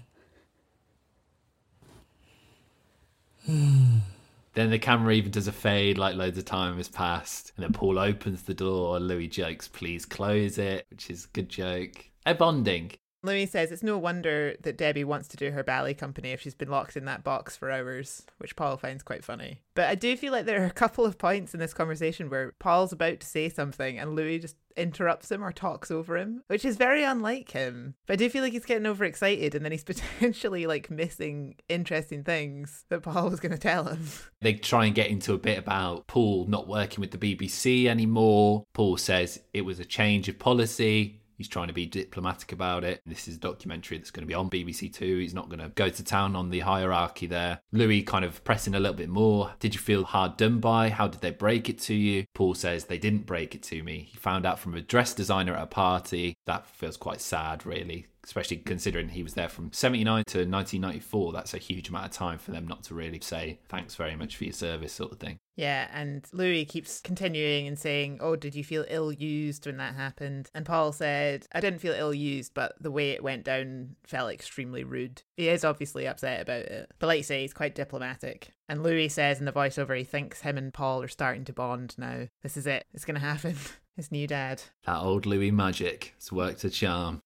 [4.54, 7.54] Then the camera even does a fade like loads of time has passed.
[7.56, 9.00] And then Paul opens the door.
[9.00, 12.06] Louis jokes, please close it, which is a good joke.
[12.26, 12.94] A bonding.
[13.24, 16.56] Louis says it's no wonder that Debbie wants to do her ballet company if she's
[16.56, 19.62] been locked in that box for hours, which Paul finds quite funny.
[19.74, 22.54] But I do feel like there are a couple of points in this conversation where
[22.60, 26.64] Paul's about to say something and Louis just interrupts him or talks over him, which
[26.64, 27.96] is very unlike him.
[28.06, 32.24] But I do feel like he's getting overexcited and then he's potentially like missing interesting
[32.24, 34.08] things that Paul was going to tell him.
[34.42, 38.64] They try and get into a bit about Paul not working with the BBC anymore.
[38.74, 41.22] Paul says it was a change of policy.
[41.38, 43.02] He's trying to be diplomatic about it.
[43.06, 45.20] This is a documentary that's going to be on BBC Two.
[45.20, 47.60] He's not going to go to town on the hierarchy there.
[47.72, 49.54] Louis kind of pressing a little bit more.
[49.60, 50.90] Did you feel hard done by?
[50.90, 52.26] How did they break it to you?
[52.34, 54.10] Paul says they didn't break it to me.
[54.12, 56.36] He found out from a dress designer at a party.
[56.46, 61.32] That feels quite sad, really especially considering he was there from 79 to 1994.
[61.32, 64.36] That's a huge amount of time for them not to really say thanks very much
[64.36, 65.40] for your service, sort of thing.
[65.56, 69.96] Yeah, and Louis keeps continuing and saying, Oh, did you feel ill used when that
[69.96, 70.52] happened?
[70.54, 74.32] And Paul said, I didn't feel ill used, but the way it went down felt
[74.32, 75.24] extremely rude.
[75.38, 78.54] He is obviously upset about it, but like you say, he's quite diplomatic.
[78.68, 81.96] And Louis says in the voiceover he thinks him and Paul are starting to bond
[81.98, 82.28] now.
[82.44, 83.56] This is it, it's going to happen.
[83.96, 84.62] His new dad.
[84.86, 87.24] That old Louis magic has worked a charm.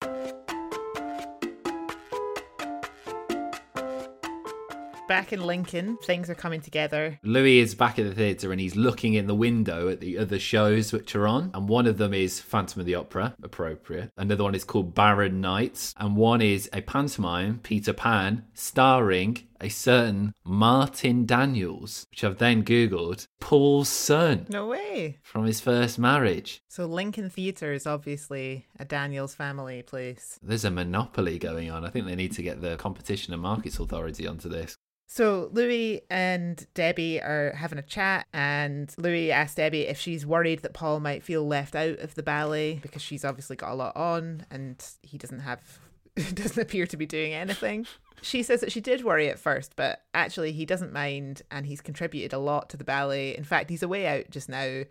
[5.12, 7.20] Back in Lincoln, things are coming together.
[7.22, 10.40] Louis is back at the theatre and he's looking in the window at the other
[10.40, 11.52] shows which are on.
[11.54, 14.14] And one of them is Phantom of the Opera, appropriate.
[14.16, 15.94] Another one is called Barron Knights.
[15.98, 22.64] And one is a pantomime, Peter Pan, starring a certain Martin Daniels, which I've then
[22.64, 24.46] Googled, Paul's son.
[24.48, 25.20] No way.
[25.24, 26.62] From his first marriage.
[26.70, 30.40] So Lincoln Theatre is obviously a Daniels family place.
[30.42, 31.84] There's a monopoly going on.
[31.84, 34.78] I think they need to get the Competition and Markets Authority onto this.
[35.14, 40.62] So Louis and Debbie are having a chat, and Louis asks Debbie if she's worried
[40.62, 43.94] that Paul might feel left out of the ballet because she's obviously got a lot
[43.98, 45.80] on and he doesn't have
[46.34, 47.86] doesn't appear to be doing anything.
[48.22, 51.82] She says that she did worry at first, but actually he doesn't mind and he's
[51.82, 53.36] contributed a lot to the ballet.
[53.36, 54.84] In fact, he's away out just now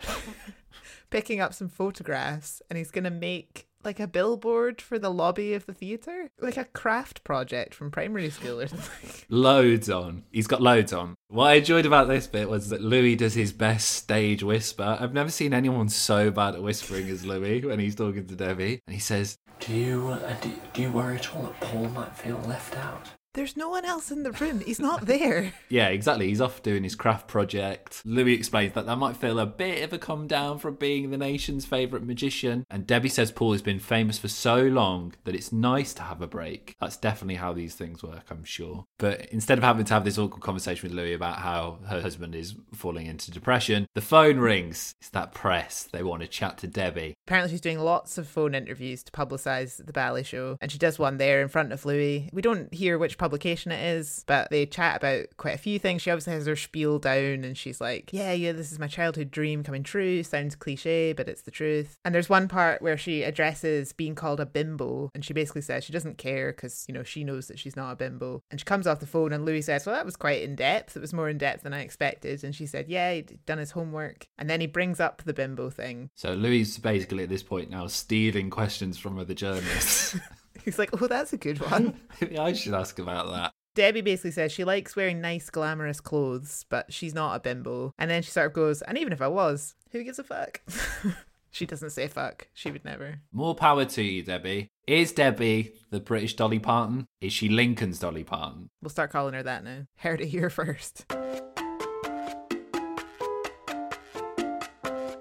[1.10, 5.54] picking up some photographs and he's going to make like a billboard for the lobby
[5.54, 9.24] of the theatre, like a craft project from primary school or something.
[9.30, 10.24] Loads on.
[10.30, 11.14] He's got loads on.
[11.28, 14.98] What I enjoyed about this bit was that Louis does his best stage whisper.
[15.00, 18.82] I've never seen anyone so bad at whispering as Louis when he's talking to Debbie,
[18.86, 22.14] and he says, "Do you uh, do, do you worry at all that Paul might
[22.14, 24.60] feel left out?" There's no one else in the room.
[24.60, 25.52] He's not there.
[25.68, 26.28] yeah, exactly.
[26.28, 28.02] He's off doing his craft project.
[28.04, 31.18] Louis explains that that might feel a bit of a come down from being the
[31.18, 32.64] nation's favourite magician.
[32.70, 36.22] And Debbie says Paul has been famous for so long that it's nice to have
[36.22, 36.74] a break.
[36.80, 38.86] That's definitely how these things work, I'm sure.
[38.98, 42.34] But instead of having to have this awkward conversation with Louis about how her husband
[42.34, 44.94] is falling into depression, the phone rings.
[45.00, 45.88] It's that press.
[45.92, 47.14] They want to chat to Debbie.
[47.26, 50.56] Apparently, she's doing lots of phone interviews to publicise the ballet show.
[50.60, 52.30] And she does one there in front of Louis.
[52.32, 56.02] We don't hear which publication it is, but they chat about quite a few things.
[56.02, 59.30] She obviously has her spiel down and she's like, Yeah, yeah, this is my childhood
[59.30, 60.22] dream coming true.
[60.22, 61.98] Sounds cliche, but it's the truth.
[62.04, 65.84] And there's one part where she addresses being called a bimbo and she basically says
[65.84, 68.42] she doesn't care because, you know, she knows that she's not a bimbo.
[68.50, 70.96] And she comes off the phone and Louis says, Well, that was quite in depth.
[70.96, 72.44] It was more in depth than I expected.
[72.44, 74.26] And she said, Yeah, he'd done his homework.
[74.38, 76.10] And then he brings up the bimbo thing.
[76.14, 80.16] So Louis is basically at this point now stealing questions from other journalists.
[80.64, 82.00] He's like, Oh, that's a good one.
[82.20, 83.52] Maybe I should ask about that.
[83.74, 87.92] Debbie basically says she likes wearing nice, glamorous clothes, but she's not a bimbo.
[87.96, 90.60] And then she sort of goes, and even if I was, who gives a fuck?
[91.52, 92.48] she doesn't say fuck.
[92.54, 93.20] She would never.
[93.32, 94.66] More power to you, Debbie.
[94.88, 97.06] Is Debbie the British Dolly Parton?
[97.20, 98.68] Is she Lincoln's Dolly Parton?
[98.82, 99.86] We'll start calling her that now.
[99.98, 101.06] Heard it here first.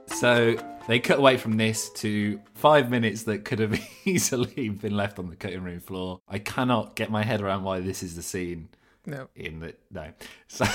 [0.08, 0.56] So
[0.88, 5.30] They cut away from this to five minutes that could have easily been left on
[5.30, 6.22] the cutting room floor.
[6.30, 8.70] I cannot get my head around why this is the scene.
[9.06, 9.28] No.
[9.36, 10.12] In the no.
[10.48, 10.66] So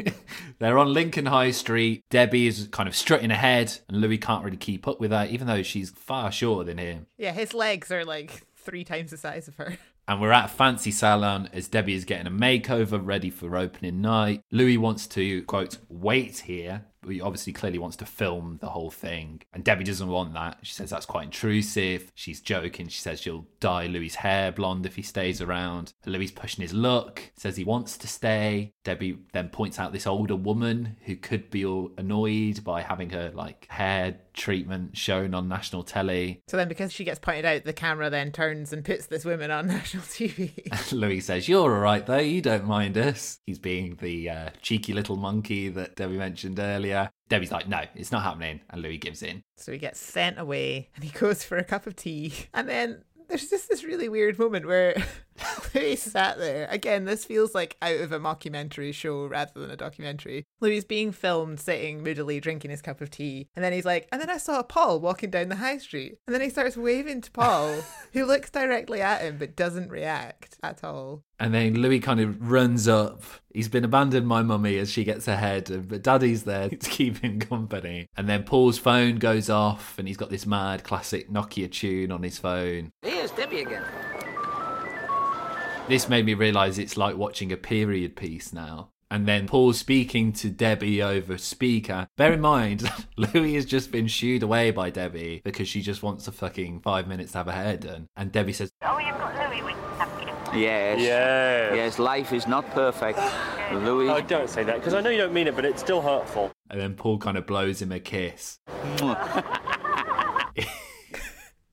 [0.58, 2.02] they're on Lincoln High Street.
[2.10, 5.46] Debbie is kind of strutting ahead, and Louis can't really keep up with her, even
[5.46, 7.06] though she's far shorter than him.
[7.16, 9.78] Yeah, his legs are like three times the size of her.
[10.08, 14.00] And we're at a fancy salon as Debbie is getting a makeover ready for opening
[14.00, 14.42] night.
[14.50, 16.86] Louis wants to, quote, wait here.
[17.08, 19.42] He obviously clearly wants to film the whole thing.
[19.52, 20.58] And Debbie doesn't want that.
[20.62, 22.10] She says that's quite intrusive.
[22.14, 22.88] She's joking.
[22.88, 25.92] She says she'll dye Louis' hair blonde if he stays around.
[26.06, 28.72] Louis pushing his luck, says he wants to stay.
[28.84, 33.30] Debbie then points out this older woman who could be all annoyed by having her
[33.34, 36.42] like hair treatment shown on national telly.
[36.48, 39.50] So then, because she gets pointed out, the camera then turns and puts this woman
[39.50, 40.92] on national TV.
[40.92, 42.18] Louis says, You're all right, though.
[42.18, 43.38] You don't mind us.
[43.46, 46.91] He's being the uh, cheeky little monkey that Debbie mentioned earlier.
[46.92, 48.60] Uh, Debbie's like, No, it's not happening.
[48.70, 49.42] And Louis gives in.
[49.56, 52.32] So he gets sent away and he goes for a cup of tea.
[52.54, 54.94] And then there's just this really weird moment where
[55.74, 56.66] Louis sat there.
[56.70, 60.46] Again, this feels like out of a mockumentary show rather than a documentary.
[60.60, 63.48] Louis is being filmed sitting moodily drinking his cup of tea.
[63.54, 66.18] And then he's like, and then I saw Paul walking down the high street.
[66.26, 70.56] And then he starts waving to Paul, who looks directly at him but doesn't react
[70.62, 71.22] at all.
[71.38, 73.22] And then Louis kind of runs up.
[73.52, 77.40] He's been abandoned by mummy as she gets ahead, but daddy's there to keep him
[77.40, 78.06] company.
[78.16, 82.22] And then Paul's phone goes off, and he's got this mad classic Nokia tune on
[82.22, 82.92] his phone.
[83.02, 83.82] Here's Debbie again.
[85.92, 88.88] This made me realise it's like watching a period piece now.
[89.10, 92.08] And then Paul's speaking to Debbie over speaker.
[92.16, 96.26] Bear in mind, Louis has just been shooed away by Debbie because she just wants
[96.26, 98.06] a fucking five minutes to have her hair done.
[98.16, 99.74] And Debbie says, Oh, you've got Louis with
[100.54, 100.98] you." Yes.
[100.98, 101.76] Yes.
[101.76, 103.18] Yes, life is not perfect.
[103.70, 104.08] Louis.
[104.08, 106.52] Oh, don't say that, because I know you don't mean it, but it's still hurtful.
[106.70, 108.60] and then Paul kind of blows him a kiss.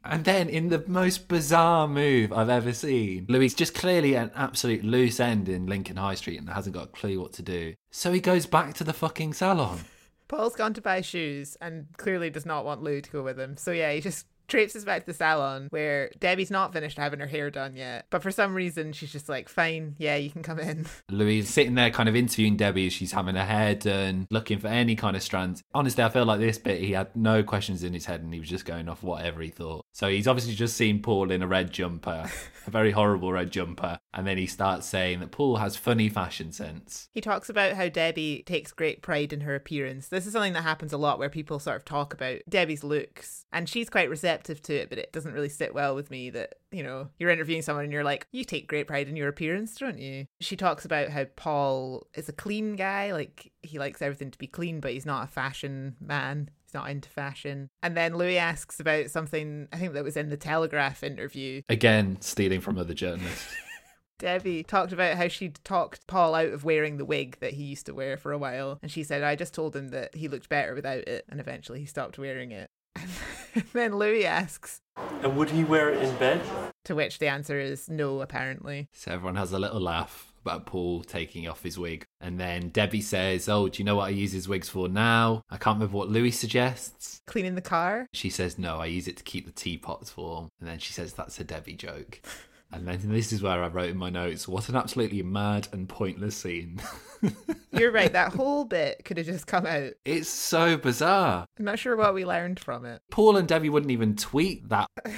[0.10, 4.84] And then, in the most bizarre move I've ever seen, Louis just clearly an absolute
[4.84, 7.76] loose end in Lincoln High Street and hasn't got a clue what to do.
[7.91, 9.82] So he goes back to the fucking salon.
[10.28, 13.55] Paul's gone to buy shoes and clearly does not want Lou to go with him.
[13.57, 17.28] So yeah, he just traipses back to the salon where Debbie's not finished having her
[17.28, 18.06] hair done yet.
[18.10, 20.86] But for some reason, she's just like, fine, yeah, you can come in.
[21.10, 24.60] Louis is sitting there kind of interviewing Debbie as she's having her hair done, looking
[24.60, 25.64] for any kind of strands.
[25.74, 28.39] Honestly, I feel like this bit, he had no questions in his head and he
[28.39, 29.86] was just going off whatever he thought.
[29.93, 32.30] So he's obviously just seen Paul in a red jumper,
[32.68, 34.00] a very horrible red jumper.
[34.14, 37.10] And then he starts saying that Paul has funny fashion sense.
[37.14, 40.08] He talks about how Debbie takes great pride in her appearance.
[40.08, 43.45] This is something that happens a lot where people sort of talk about Debbie's looks,
[43.52, 44.10] and she's quite
[44.40, 47.30] receptive to it, but it doesn't really sit well with me that, you know, you're
[47.30, 50.26] interviewing someone and you're like, you take great pride in your appearance, don't you?
[50.40, 54.48] She talks about how Paul is a clean guy, like he likes everything to be
[54.48, 56.50] clean, but he's not a fashion man.
[56.66, 57.70] He's not into fashion.
[57.82, 61.64] And then Louis asks about something, I think that was in the Telegraph interview.
[61.68, 63.54] Again, stealing from other journalists.
[64.20, 67.86] Debbie talked about how she'd talked Paul out of wearing the wig that he used
[67.86, 68.78] to wear for a while.
[68.82, 71.26] And she said, I just told him that he looked better without it.
[71.30, 72.70] And eventually he stopped wearing it.
[72.96, 73.10] And
[73.74, 74.82] then Louis asks,
[75.24, 76.42] And would he wear it in bed?
[76.86, 78.88] to which the answer is no, apparently.
[78.94, 82.04] So everyone has a little laugh about Paul taking off his wig.
[82.20, 85.44] And then Debbie says, Oh, do you know what I use his wigs for now?
[85.52, 87.22] I can't remember what Louis suggests.
[87.28, 88.08] Cleaning the car?
[88.14, 90.50] She says, No, I use it to keep the teapots warm.
[90.60, 92.22] And then she says, That's a Debbie joke.
[92.72, 95.89] And then this is where I wrote in my notes, What an absolutely mad and
[95.89, 96.80] pointless scene.
[97.72, 99.93] You're right, that whole bit could have just come out.
[100.05, 101.45] it's so bizarre.
[101.57, 103.01] I'm not sure what we learned from it.
[103.09, 104.88] Paul and Debbie wouldn't even tweet that.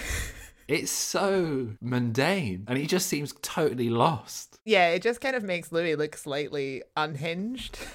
[0.68, 2.64] It's so mundane.
[2.66, 4.58] And he just seems totally lost.
[4.64, 7.78] Yeah, it just kind of makes Louis look slightly unhinged.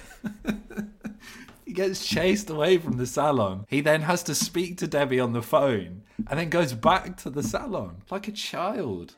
[1.65, 3.65] He gets chased away from the salon.
[3.67, 7.29] He then has to speak to Debbie on the phone and then goes back to
[7.29, 9.15] the salon like a child.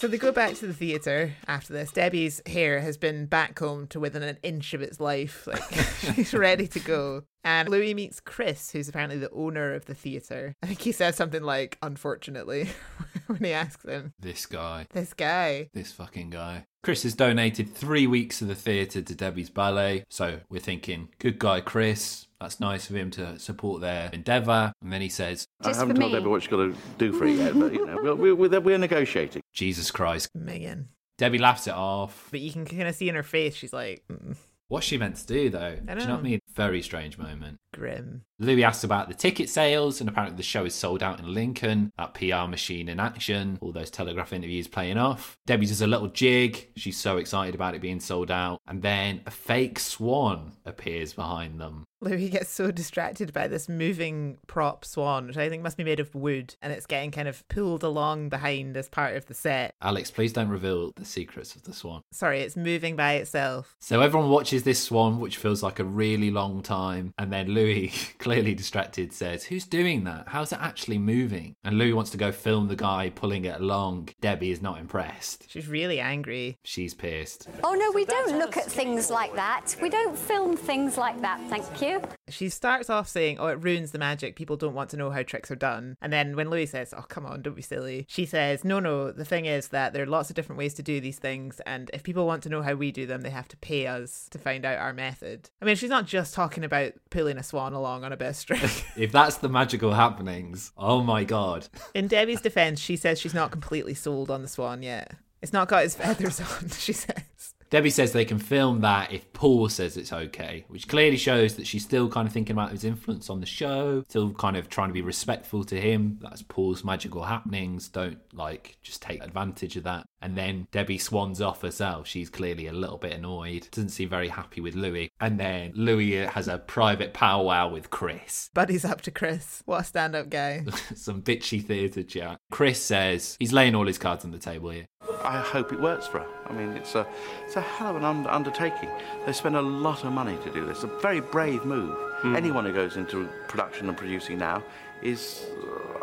[0.00, 1.92] So they go back to the theatre after this.
[1.92, 5.46] Debbie's hair has been backcombed to within an inch of its life.
[5.46, 5.62] Like
[6.14, 7.24] she's ready to go.
[7.44, 10.54] And Louis meets Chris, who's apparently the owner of the theatre.
[10.62, 12.68] I think he says something like, unfortunately,
[13.26, 14.12] when he asks him.
[14.20, 14.86] This guy.
[14.92, 15.70] This guy.
[15.72, 16.66] This fucking guy.
[16.82, 20.04] Chris has donated three weeks of the theatre to Debbie's ballet.
[20.08, 22.26] So we're thinking, good guy, Chris.
[22.40, 24.72] That's nice of him to support their endeavour.
[24.82, 27.36] And then he says, I haven't told Debbie what she's got to do for it
[27.36, 29.42] yet, but you know, we're, we're, we're negotiating.
[29.52, 30.30] Jesus Christ.
[30.34, 30.88] Megan.
[31.18, 32.28] Debbie laughs it off.
[32.30, 34.36] But you can kind of see in her face, she's like, mm,
[34.70, 35.76] What's she meant to do though?
[35.88, 36.39] I Do you know what I mean?
[36.54, 37.58] Very strange moment.
[37.74, 38.24] grim.
[38.40, 41.92] Louis asks about the ticket sales, and apparently the show is sold out in Lincoln.
[41.98, 45.36] That PR machine in action, all those Telegraph interviews playing off.
[45.46, 46.68] Debbie does a little jig.
[46.76, 48.60] She's so excited about it being sold out.
[48.66, 51.84] And then a fake swan appears behind them.
[52.02, 56.00] Louis gets so distracted by this moving prop swan, which I think must be made
[56.00, 59.74] of wood, and it's getting kind of pulled along behind as part of the set.
[59.82, 62.00] Alex, please don't reveal the secrets of the swan.
[62.10, 63.76] Sorry, it's moving by itself.
[63.80, 67.92] So everyone watches this swan, which feels like a really long time, and then Louis,
[68.30, 70.28] clearly distracted, says, Who's doing that?
[70.28, 71.56] How's it actually moving?
[71.64, 74.10] And Louis wants to go film the guy pulling it along.
[74.20, 75.46] Debbie is not impressed.
[75.48, 76.56] She's really angry.
[76.62, 77.48] She's pissed.
[77.64, 79.74] Oh no, we don't look at things like that.
[79.82, 82.00] We don't film things like that, thank you.
[82.28, 84.36] She starts off saying, Oh, it ruins the magic.
[84.36, 85.96] People don't want to know how tricks are done.
[86.00, 89.10] And then when Louis says, Oh, come on, don't be silly, she says, No, no,
[89.10, 91.60] the thing is that there are lots of different ways to do these things.
[91.66, 94.28] And if people want to know how we do them, they have to pay us
[94.30, 95.50] to find out our method.
[95.60, 98.84] I mean, she's not just talking about pulling a swan along on a bit of
[98.96, 101.68] if that's the magical happenings, oh my god.
[101.94, 105.12] In Debbie's defense, she says she's not completely sold on the swan yet.
[105.42, 107.49] It's not got its feathers on, she says.
[107.70, 111.68] Debbie says they can film that if Paul says it's okay, which clearly shows that
[111.68, 114.88] she's still kind of thinking about his influence on the show, still kind of trying
[114.88, 116.18] to be respectful to him.
[116.20, 117.88] That's Paul's magical happenings.
[117.88, 120.04] Don't like just take advantage of that.
[120.20, 122.08] And then Debbie swans off herself.
[122.08, 125.10] She's clearly a little bit annoyed, doesn't seem very happy with Louis.
[125.20, 128.50] And then Louis has a private powwow with Chris.
[128.52, 129.62] Buddy's up to Chris.
[129.64, 130.64] What a stand up guy.
[130.96, 132.38] Some bitchy theatre chat.
[132.50, 134.86] Chris says he's laying all his cards on the table here.
[135.22, 136.26] I hope it works for her.
[136.46, 137.06] I mean, it's a,
[137.44, 138.88] it's a hell of an un- undertaking.
[139.26, 140.82] They spend a lot of money to do this.
[140.82, 141.96] A very brave move.
[142.20, 142.36] Hmm.
[142.36, 144.62] Anyone who goes into production and producing now
[145.02, 145.46] is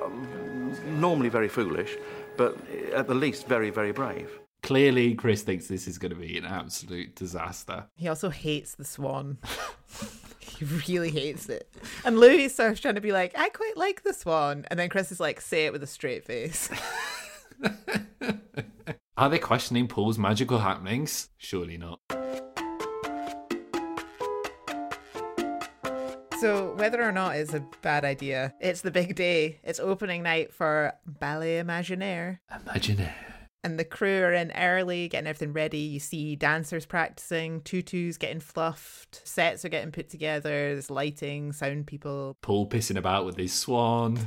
[0.01, 0.09] uh,
[0.85, 1.97] normally very foolish,
[2.35, 2.57] but
[2.93, 4.29] at the least very, very brave.
[4.63, 7.85] Clearly, Chris thinks this is going to be an absolute disaster.
[7.95, 9.37] He also hates the swan.
[10.39, 11.73] he really hates it.
[12.03, 14.65] And Louis starts trying to be like, I quite like the swan.
[14.69, 16.69] And then Chris is like, say it with a straight face.
[19.17, 21.29] Are they questioning Paul's magical happenings?
[21.37, 21.99] Surely not.
[26.39, 29.59] So, whether or not it's a bad idea, it's the big day.
[29.63, 32.37] It's opening night for Ballet Imaginaire.
[32.53, 33.15] Imaginaire.
[33.63, 35.79] And the crew are in early, getting everything ready.
[35.79, 41.87] You see dancers practicing, tutus getting fluffed, sets are getting put together, there's lighting, sound
[41.87, 42.37] people.
[42.43, 44.19] Paul pissing about with his swan.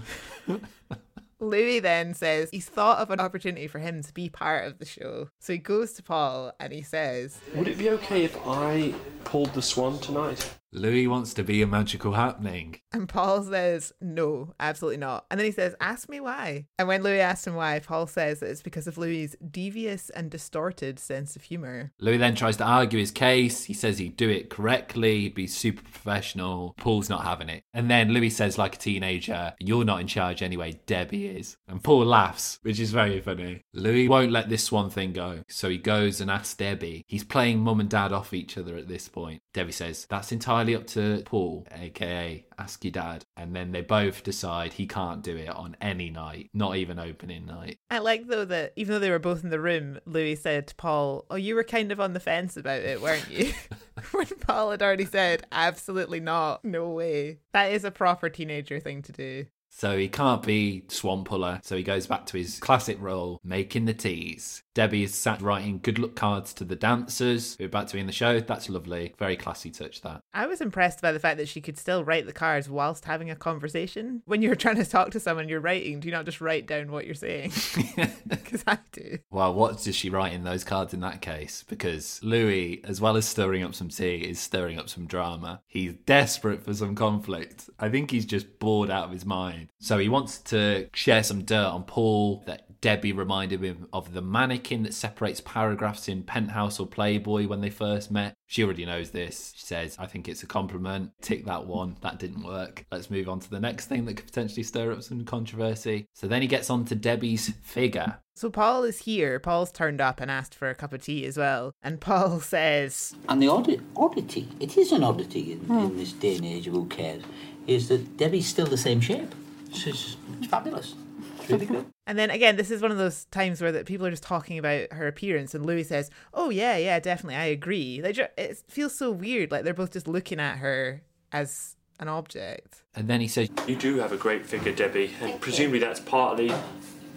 [1.41, 4.84] Louis then says he's thought of an opportunity for him to be part of the
[4.84, 5.30] show.
[5.38, 9.55] So he goes to Paul and he says, Would it be okay if I pulled
[9.55, 10.55] the swan tonight?
[10.73, 12.81] Louis wants to be a magical happening.
[12.93, 15.27] And Paul says, no, absolutely not.
[15.31, 16.66] And then he says, ask me why.
[16.79, 20.31] And when Louis asks him why, Paul says that it's because of Louis's devious and
[20.31, 21.93] distorted sense of humour.
[21.99, 23.64] Louis then tries to argue his case.
[23.64, 26.75] He says he'd do it correctly, he'd be super professional.
[26.77, 27.64] Paul's not having it.
[27.75, 31.57] And then Louis says, like a teenager, You're not in charge anyway, Debbie is.
[31.68, 33.62] And Paul laughs, which is very funny.
[33.73, 35.43] Louis won't let this one thing go.
[35.49, 37.05] So he goes and asks Debbie.
[37.09, 39.43] He's playing mum and dad off each other at this point.
[39.53, 43.25] Debbie says, That's entirely up to Paul, aka ask your dad.
[43.37, 47.47] And then they both decide he can't do it on any night, not even opening
[47.47, 47.79] night.
[47.91, 50.75] I like though that even though they were both in the room, Louis said to
[50.75, 53.53] Paul, Oh, you were kind of on the fence about it, weren't you?
[54.13, 57.39] when Paul had already said, Absolutely not, no way.
[57.53, 59.47] That is a proper teenager thing to do.
[59.71, 61.61] So he can't be Swan Puller.
[61.62, 64.62] So he goes back to his classic role, making the teas.
[64.75, 68.01] Debbie is sat writing good luck cards to the dancers who are about to be
[68.01, 68.41] in the show.
[68.41, 69.14] That's lovely.
[69.18, 70.23] Very classy touch, that.
[70.33, 73.31] I was impressed by the fact that she could still write the cards whilst having
[73.31, 74.23] a conversation.
[74.27, 75.99] When you're trying to talk to someone, you're writing.
[76.01, 77.53] Do you not just write down what you're saying?
[78.31, 79.18] Because I do.
[79.31, 81.64] Well, what does she write in those cards in that case?
[81.68, 85.62] Because Louis, as well as stirring up some tea, is stirring up some drama.
[85.66, 87.71] He's desperate for some conflict.
[87.79, 89.60] I think he's just bored out of his mind.
[89.79, 94.23] So he wants to share some dirt on Paul that Debbie reminded him of the
[94.23, 98.35] mannequin that separates paragraphs in Penthouse or Playboy when they first met.
[98.47, 99.53] She already knows this.
[99.57, 101.13] She says, I think it's a compliment.
[101.21, 101.97] Tick that one.
[102.01, 102.87] That didn't work.
[102.91, 106.07] Let's move on to the next thing that could potentially stir up some controversy.
[106.15, 108.19] So then he gets on to Debbie's figure.
[108.35, 109.39] So Paul is here.
[109.39, 111.73] Paul's turned up and asked for a cup of tea as well.
[111.83, 115.79] And Paul says, And the odd- oddity, it is an oddity in, hmm.
[115.79, 117.23] in this day and age of who cares,
[117.67, 119.35] is that Debbie's still the same shape.
[119.71, 120.95] It's, it's, it's fabulous.
[121.39, 121.87] It's really good.
[122.07, 124.59] And then again, this is one of those times where that people are just talking
[124.59, 128.97] about her appearance, and Louis says, "Oh yeah, yeah, definitely, I agree." Like, it feels
[128.97, 132.83] so weird, like they're both just looking at her as an object.
[132.97, 136.53] And then he says, You do have a great figure, Debbie, and presumably that's partly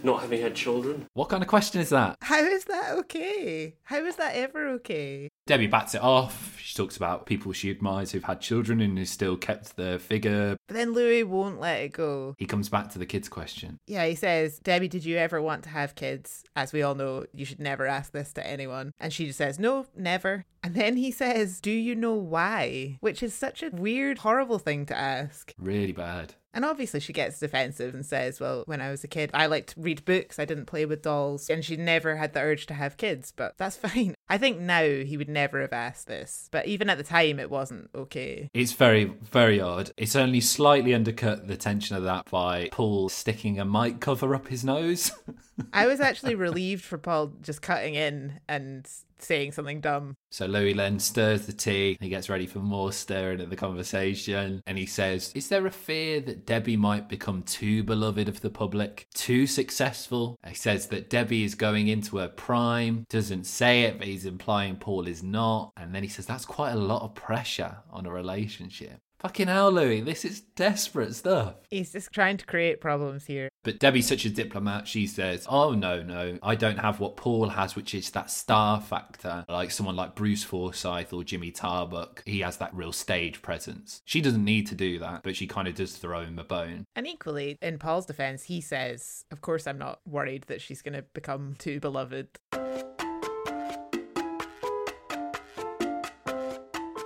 [0.03, 1.07] not having had children.
[1.13, 2.17] What kind of question is that?
[2.21, 3.75] How is that okay?
[3.83, 5.29] How is that ever okay?
[5.45, 6.57] Debbie bats it off.
[6.59, 10.55] She talks about people she admires who've had children and who still kept their figure.
[10.67, 12.35] But then Louis won't let it go.
[12.37, 13.77] He comes back to the kids question.
[13.85, 16.43] Yeah, he says, Debbie, did you ever want to have kids?
[16.55, 18.93] As we all know, you should never ask this to anyone.
[18.99, 20.45] And she just says, no, never.
[20.63, 22.97] And then he says, do you know why?
[23.01, 25.53] Which is such a weird, horrible thing to ask.
[25.57, 26.35] Really bad.
[26.53, 29.73] And obviously, she gets defensive and says, Well, when I was a kid, I liked
[29.73, 31.49] to read books, I didn't play with dolls.
[31.49, 34.15] And she never had the urge to have kids, but that's fine.
[34.29, 37.49] I think now he would never have asked this, but even at the time, it
[37.49, 38.49] wasn't okay.
[38.53, 39.91] It's very, very odd.
[39.97, 44.47] It's only slightly undercut the tension of that by Paul sticking a mic cover up
[44.47, 45.11] his nose.
[45.73, 48.87] I was actually relieved for Paul just cutting in and
[49.23, 50.15] saying something dumb.
[50.31, 51.97] So Louis Len stirs the tea.
[51.99, 54.61] He gets ready for more stirring of the conversation.
[54.65, 58.49] And he says, Is there a fear that Debbie might become too beloved of the
[58.49, 60.37] public, too successful?
[60.47, 63.05] He says that Debbie is going into her prime.
[63.09, 65.71] Doesn't say it, but he's implying Paul is not.
[65.77, 68.99] And then he says, That's quite a lot of pressure on a relationship.
[69.23, 71.55] Fucking hell, Louis, this is desperate stuff.
[71.69, 73.47] He's just trying to create problems here.
[73.63, 77.47] But Debbie's such a diplomat, she says, Oh, no, no, I don't have what Paul
[77.47, 79.45] has, which is that star factor.
[79.47, 84.01] Like someone like Bruce Forsyth or Jimmy Tarbuck, he has that real stage presence.
[84.03, 86.83] She doesn't need to do that, but she kind of does throw him a bone.
[86.93, 90.95] And equally, in Paul's defense, he says, Of course, I'm not worried that she's going
[90.95, 92.27] to become too beloved.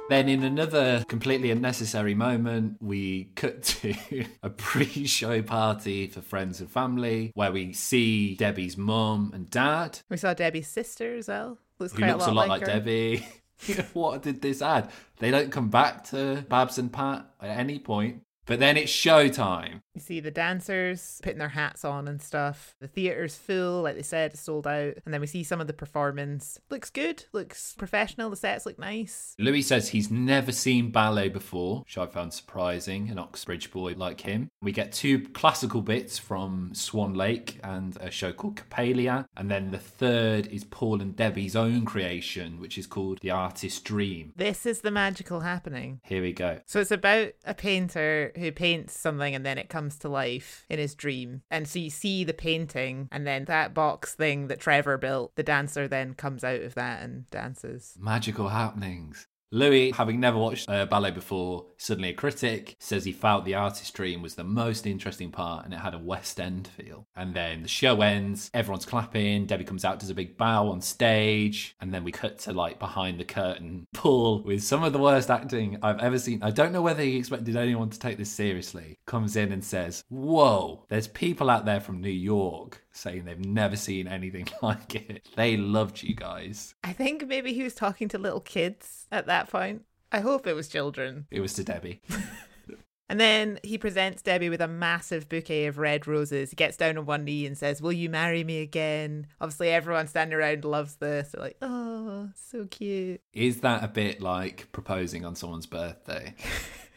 [0.09, 6.61] Then, in another completely unnecessary moment, we cut to a pre show party for friends
[6.61, 9.99] and family where we see Debbie's mum and dad.
[10.09, 11.57] We saw Debbie's sister as well.
[11.79, 12.67] Looks who quite looks a lot, like, her.
[12.67, 13.27] Debbie.
[13.93, 14.89] what did this add?
[15.19, 18.21] They don't come back to Babs and Pat at any point.
[18.47, 19.81] But then it's showtime.
[19.93, 22.75] You see the dancers putting their hats on and stuff.
[22.79, 24.93] The theatre's full, like they said, it's sold out.
[25.05, 26.59] And then we see some of the performance.
[26.69, 28.29] Looks good, looks professional.
[28.29, 29.35] The sets look nice.
[29.37, 34.21] Louis says he's never seen ballet before, which I found surprising, an Oxbridge boy like
[34.21, 34.49] him.
[34.61, 39.25] We get two classical bits from Swan Lake and a show called Coppélia.
[39.35, 43.81] And then the third is Paul and Debbie's own creation, which is called The Artist's
[43.81, 44.31] Dream.
[44.35, 45.99] This is the magical happening.
[46.03, 46.59] Here we go.
[46.65, 50.79] So it's about a painter who paints something and then it comes to life in
[50.79, 51.41] his dream.
[51.49, 55.43] And so you see the painting and then that box thing that Trevor built, the
[55.43, 57.97] dancer then comes out of that and dances.
[57.99, 59.27] Magical happenings.
[59.51, 63.91] Louis, having never watched uh, ballet before, suddenly a critic, says he felt the artist's
[63.91, 67.07] dream was the most interesting part and it had a West End feel.
[67.15, 70.81] And then the show ends, everyone's clapping, Debbie comes out, does a big bow on
[70.81, 73.87] stage, and then we cut to like behind the curtain.
[73.93, 77.17] Paul, with some of the worst acting I've ever seen, I don't know whether he
[77.17, 81.79] expected anyone to take this seriously, comes in and says, Whoa, there's people out there
[81.79, 85.27] from New York saying they've never seen anything like it.
[85.35, 86.75] They loved you guys.
[86.83, 89.83] I think maybe he was talking to little kids at that point.
[90.11, 91.27] I hope it was children.
[91.31, 92.01] It was to Debbie.
[93.09, 96.49] And then he presents Debbie with a massive bouquet of red roses.
[96.49, 99.27] He gets down on one knee and says, Will you marry me again?
[99.39, 101.29] Obviously, everyone standing around loves this.
[101.29, 103.21] They're like, Oh, so cute.
[103.33, 106.35] Is that a bit like proposing on someone's birthday?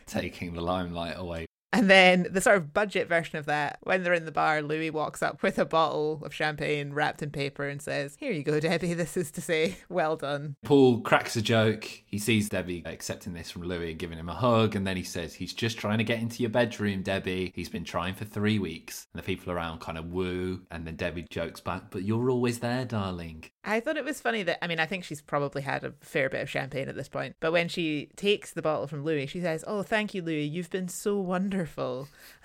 [0.07, 1.47] Taking the limelight away.
[1.73, 4.91] And then the sort of budget version of that, when they're in the bar, Louis
[4.91, 8.59] walks up with a bottle of champagne wrapped in paper and says, Here you go,
[8.61, 8.95] Debbie.
[9.01, 10.57] This is to say, well done.
[10.65, 11.89] Paul cracks a joke.
[12.05, 14.77] He sees Debbie accepting this from Louis and giving him a hug.
[14.77, 17.53] And then he says, He's just trying to get into your bedroom, Debbie.
[17.55, 19.07] He's been trying for three weeks.
[19.15, 20.61] And the people around kind of woo.
[20.71, 23.45] And then Debbie jokes back, But you're always there, darling.
[23.65, 26.29] I thought it was funny that, I mean, I think she's probably had a fair
[26.29, 27.37] bit of champagne at this point.
[27.41, 30.45] But when she takes the bottle from Louis, she says, Oh, thank you, Louis.
[30.45, 31.60] You've been so wonderful.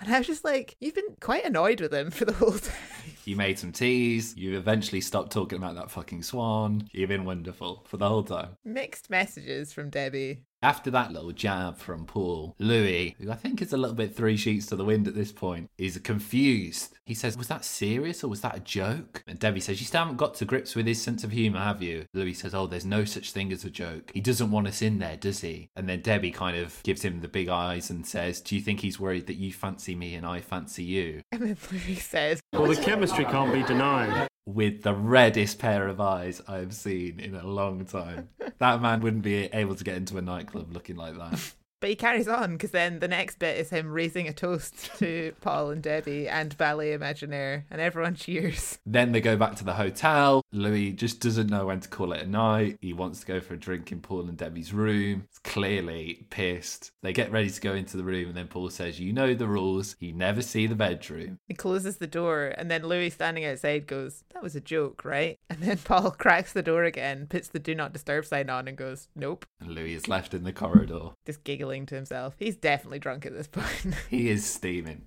[0.00, 2.74] And I was just like, You've been quite annoyed with him for the whole time.
[3.24, 4.36] You made some teas.
[4.36, 6.88] You eventually stopped talking about that fucking swan.
[6.92, 8.56] You've been wonderful for the whole time.
[8.64, 10.42] Mixed messages from Debbie.
[10.66, 14.36] After that little jab from Paul, Louis, who I think is a little bit three
[14.36, 16.98] sheets to the wind at this point, is confused.
[17.04, 19.22] He says, Was that serious or was that a joke?
[19.28, 21.84] And Debbie says, You still haven't got to grips with his sense of humour, have
[21.84, 22.06] you?
[22.14, 24.10] Louis says, Oh, there's no such thing as a joke.
[24.12, 25.70] He doesn't want us in there, does he?
[25.76, 28.80] And then Debbie kind of gives him the big eyes and says, Do you think
[28.80, 31.22] he's worried that you fancy me and I fancy you?
[31.30, 34.26] And then Louis says, Well, the chemistry can't be denied.
[34.46, 38.28] With the reddest pair of eyes I've seen in a long time.
[38.58, 41.52] that man wouldn't be able to get into a nightclub looking like that.
[41.80, 45.34] But he carries on because then the next bit is him raising a toast to
[45.40, 48.78] Paul and Debbie and Ballet Imaginaire, and everyone cheers.
[48.86, 50.42] Then they go back to the hotel.
[50.52, 52.78] Louis just doesn't know when to call it a night.
[52.80, 55.24] He wants to go for a drink in Paul and Debbie's room.
[55.28, 56.90] He's clearly pissed.
[57.02, 59.46] They get ready to go into the room, and then Paul says, You know the
[59.46, 59.96] rules.
[60.00, 61.38] You never see the bedroom.
[61.46, 65.38] He closes the door, and then Louis standing outside goes, That was a joke, right?
[65.56, 68.76] And then Paul cracks the door again, puts the do not disturb sign on, and
[68.76, 69.46] goes, Nope.
[69.58, 71.10] And Louis is left in the corridor.
[71.24, 72.34] Just giggling to himself.
[72.38, 73.94] He's definitely drunk at this point.
[74.08, 75.02] He is steaming.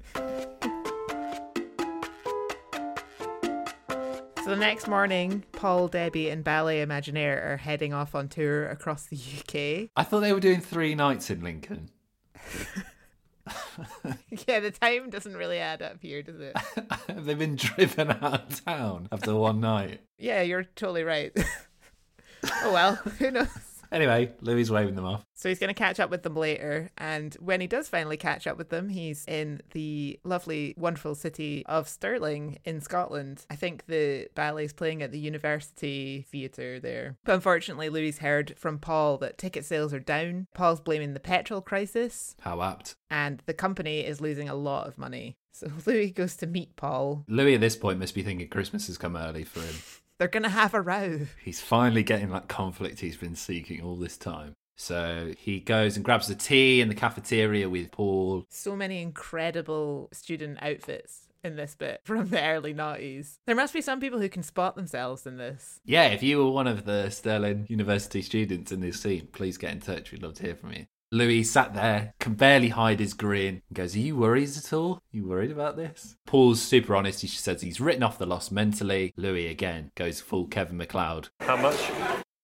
[4.49, 9.05] So the next morning, Paul, Debbie, and Ballet Imaginaire are heading off on tour across
[9.05, 9.89] the UK.
[9.95, 11.89] I thought they were doing three nights in Lincoln.
[14.47, 16.55] yeah, the time doesn't really add up here, does it?
[17.07, 20.01] They've been driven out of town after one night.
[20.17, 21.31] Yeah, you're totally right.
[22.63, 23.47] oh well, who knows?
[23.91, 25.25] Anyway, Louis waving them off.
[25.33, 26.91] So he's going to catch up with them later.
[26.97, 31.63] And when he does finally catch up with them, he's in the lovely, wonderful city
[31.65, 33.45] of Stirling in Scotland.
[33.49, 37.17] I think the ballet's playing at the University Theatre there.
[37.23, 40.47] But unfortunately, Louis heard from Paul that ticket sales are down.
[40.53, 42.35] Paul's blaming the petrol crisis.
[42.41, 42.95] How apt.
[43.09, 45.37] And the company is losing a lot of money.
[45.51, 47.25] So Louis goes to meet Paul.
[47.27, 49.75] Louis at this point must be thinking Christmas has come early for him.
[50.19, 51.21] They're going to have a row.
[51.41, 54.53] He's finally getting that conflict he's been seeking all this time.
[54.75, 58.45] So he goes and grabs the tea in the cafeteria with Paul.
[58.49, 63.37] So many incredible student outfits in this bit from the early noughties.
[63.45, 65.79] There must be some people who can spot themselves in this.
[65.85, 69.71] Yeah, if you were one of the Stirling University students in this scene, please get
[69.71, 70.11] in touch.
[70.11, 70.85] We'd love to hear from you.
[71.11, 75.01] Louis sat there, can barely hide his grin, and goes, Are you worried at all?
[75.11, 76.15] You worried about this?
[76.27, 77.21] Paul's super honest.
[77.21, 79.11] He says he's written off the loss mentally.
[79.17, 81.29] Louis again goes full Kevin McCloud.
[81.39, 81.79] How much?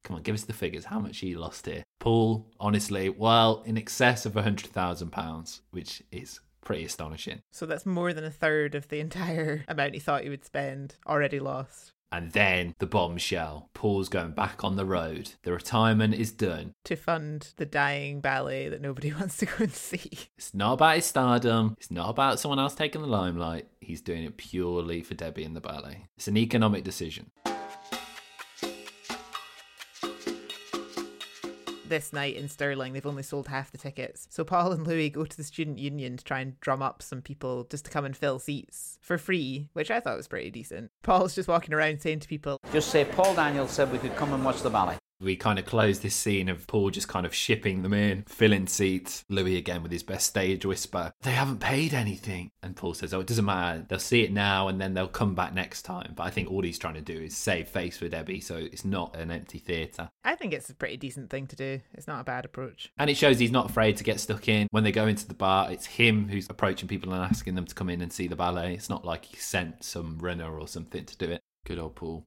[0.03, 0.85] Come on, give us the figures.
[0.85, 1.83] How much he lost here?
[1.99, 7.41] Paul, honestly, well, in excess of £100,000, which is pretty astonishing.
[7.51, 10.95] So that's more than a third of the entire amount he thought he would spend
[11.07, 11.91] already lost.
[12.15, 13.69] And then the bombshell.
[13.73, 15.33] Paul's going back on the road.
[15.43, 16.73] The retirement is done.
[16.85, 20.09] To fund the dying ballet that nobody wants to go and see.
[20.37, 21.75] It's not about his stardom.
[21.77, 23.67] It's not about someone else taking the limelight.
[23.81, 26.05] He's doing it purely for Debbie and the ballet.
[26.15, 27.31] It's an economic decision.
[31.89, 34.27] This night in Stirling, they've only sold half the tickets.
[34.29, 37.21] So Paul and Louis go to the student union to try and drum up some
[37.21, 40.91] people just to come and fill seats for free, which I thought was pretty decent.
[41.03, 44.33] Paul's just walking around saying to people, Just say Paul Daniels said we could come
[44.33, 44.97] and watch the ballet.
[45.19, 48.67] We kind of close this scene of Paul just kind of shipping them in, filling
[48.67, 49.23] seats.
[49.29, 51.13] Louis again with his best stage whisper.
[51.21, 52.51] They haven't paid anything.
[52.61, 53.85] And Paul says, Oh, it doesn't matter.
[53.87, 56.13] They'll see it now and then they'll come back next time.
[56.15, 58.85] But I think all he's trying to do is save face for Debbie, so it's
[58.85, 60.09] not an empty theatre.
[60.23, 61.79] I think it's a pretty decent thing to do.
[61.93, 62.91] It's not a bad approach.
[62.97, 64.67] And it shows he's not afraid to get stuck in.
[64.71, 67.75] When they go into the bar, it's him who's approaching people and asking them to
[67.75, 68.73] come in and see the ballet.
[68.73, 71.41] It's not like he sent some runner or something to do it.
[71.65, 72.25] Good old Paul.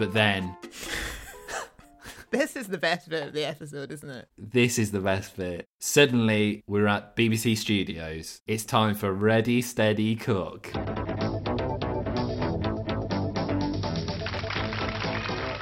[0.00, 0.56] But then
[2.30, 4.28] This is the best bit of the episode, isn't it?
[4.38, 5.66] this is the best bit.
[5.78, 8.40] Suddenly, we're at BBC Studios.
[8.46, 10.72] It's time for Ready, Steady, Cook.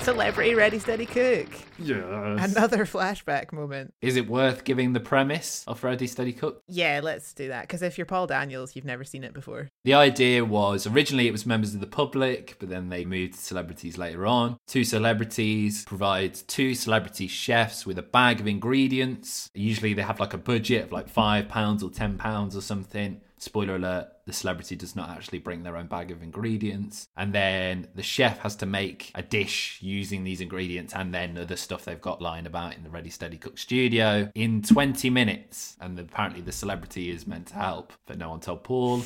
[0.09, 1.49] Celebrity Ready Steady Cook.
[1.79, 2.57] Yes.
[2.57, 3.93] Another flashback moment.
[4.01, 6.63] Is it worth giving the premise of Ready, Steady, Cook?
[6.67, 7.65] Yeah, let's do that.
[7.65, 9.69] Because if you're Paul Daniels, you've never seen it before.
[9.85, 13.39] The idea was originally it was members of the public, but then they moved to
[13.39, 14.57] celebrities later on.
[14.67, 19.51] Two celebrities provide two celebrity chefs with a bag of ingredients.
[19.53, 23.21] Usually they have like a budget of like five pounds or ten pounds or something.
[23.39, 27.09] Spoiler alert, the celebrity does not actually bring their own bag of ingredients.
[27.17, 31.57] And then the chef has to make a dish using these ingredients and then other
[31.57, 35.77] stuff they've got lying about in the Ready Steady Cook studio in 20 minutes.
[35.81, 39.03] And apparently the celebrity is meant to help, but no one told Paul.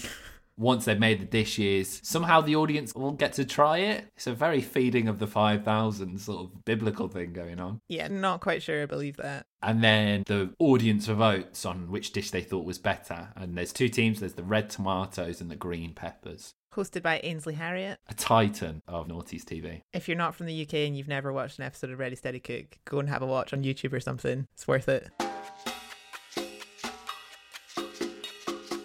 [0.62, 4.06] Once they've made the dishes, somehow the audience will get to try it.
[4.16, 7.80] It's a very feeding of the 5,000 sort of biblical thing going on.
[7.88, 9.46] Yeah, not quite sure I believe that.
[9.60, 13.30] And then the audience votes on which dish they thought was better.
[13.34, 16.54] And there's two teams there's the red tomatoes and the green peppers.
[16.74, 17.98] Hosted by Ainsley Harriott.
[18.08, 19.82] A titan of Noughties TV.
[19.92, 22.38] If you're not from the UK and you've never watched an episode of Ready Steady
[22.38, 24.46] Cook, go and have a watch on YouTube or something.
[24.54, 25.10] It's worth it.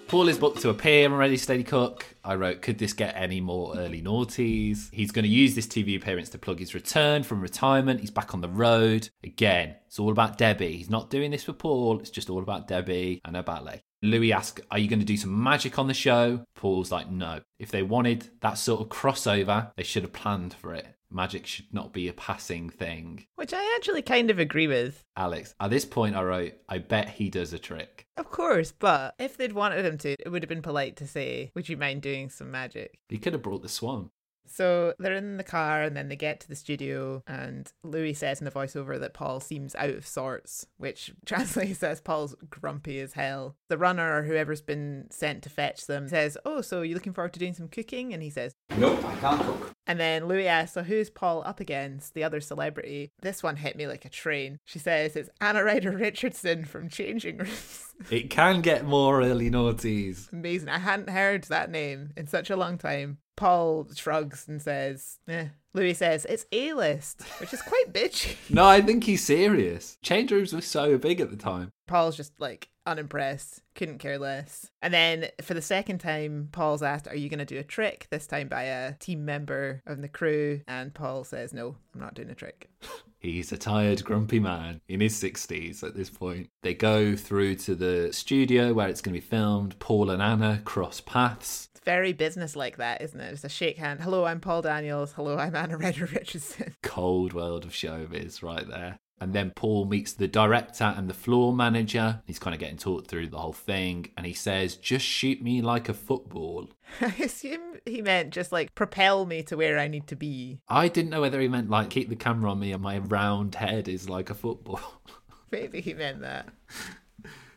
[0.08, 2.06] Paul is booked to appear on Ready Steady Cook.
[2.24, 4.88] I wrote, could this get any more early noughties?
[4.94, 8.00] He's going to use this TV appearance to plug his return from retirement.
[8.00, 9.10] He's back on the road.
[9.26, 10.78] Again, it's all about Debbie.
[10.78, 12.00] He's not doing this for Paul.
[12.00, 13.82] It's just all about Debbie and her ballet.
[14.02, 16.46] Louis asks, Are you going to do some magic on the show?
[16.56, 17.42] Paul's like, No.
[17.60, 20.88] If they wanted that sort of crossover, they should have planned for it.
[21.10, 23.26] Magic should not be a passing thing.
[23.36, 25.04] Which I actually kind of agree with.
[25.16, 28.06] Alex, at this point, I wrote, I bet he does a trick.
[28.18, 31.52] Of course, but if they'd wanted him to, it would have been polite to say,
[31.56, 33.00] Would you mind doing some magic?
[33.10, 34.10] He could have brought the swan.
[34.50, 38.40] So they're in the car and then they get to the studio and Louis says
[38.40, 43.14] in the voiceover that Paul seems out of sorts, which translates as Paul's grumpy as
[43.14, 43.56] hell.
[43.70, 47.34] The runner or whoever's been sent to fetch them says, Oh, so you're looking forward
[47.34, 48.14] to doing some cooking?
[48.14, 49.74] And he says, Nope, I can't cook.
[49.88, 52.14] And then Louis asks, So who's Paul up against?
[52.14, 53.12] The other celebrity.
[53.22, 54.60] This one hit me like a train.
[54.66, 57.84] She says it's Anna Ryder Richardson from Changing Rooms.
[58.12, 60.32] It can get more early noughties.
[60.32, 60.70] Amazing.
[60.70, 63.18] I hadn't heard that name in such a long time.
[63.36, 65.48] Paul shrugs and says, eh.
[65.74, 68.36] Louis says, it's A list, which is quite bitchy.
[68.52, 69.98] No, I think he's serious.
[70.04, 71.72] Change rooms were so big at the time.
[71.88, 74.72] Paul's just like unimpressed, couldn't care less.
[74.82, 78.08] And then for the second time, Paul's asked, Are you going to do a trick?
[78.10, 80.62] This time by a team member of the crew.
[80.68, 82.70] And Paul says, No, I'm not doing a trick.
[83.20, 86.50] He's a tired, grumpy man in his 60s at this point.
[86.62, 89.78] They go through to the studio where it's going to be filmed.
[89.80, 91.70] Paul and Anna cross paths.
[91.74, 93.34] It's very business like that, isn't it?
[93.34, 94.02] It's a shake hand.
[94.02, 95.14] Hello, I'm Paul Daniels.
[95.14, 96.76] Hello, I'm Anna Ryder Richardson.
[96.84, 99.00] Cold world of showbiz right there.
[99.20, 102.22] And then Paul meets the director and the floor manager.
[102.26, 104.12] He's kind of getting talked through the whole thing.
[104.16, 106.70] And he says, Just shoot me like a football.
[107.02, 110.60] I assume he meant just like propel me to where I need to be.
[110.70, 113.56] I didn't know whether he meant like keep the camera on me and my round
[113.56, 115.02] head is like a football.
[115.52, 116.50] Maybe he meant that.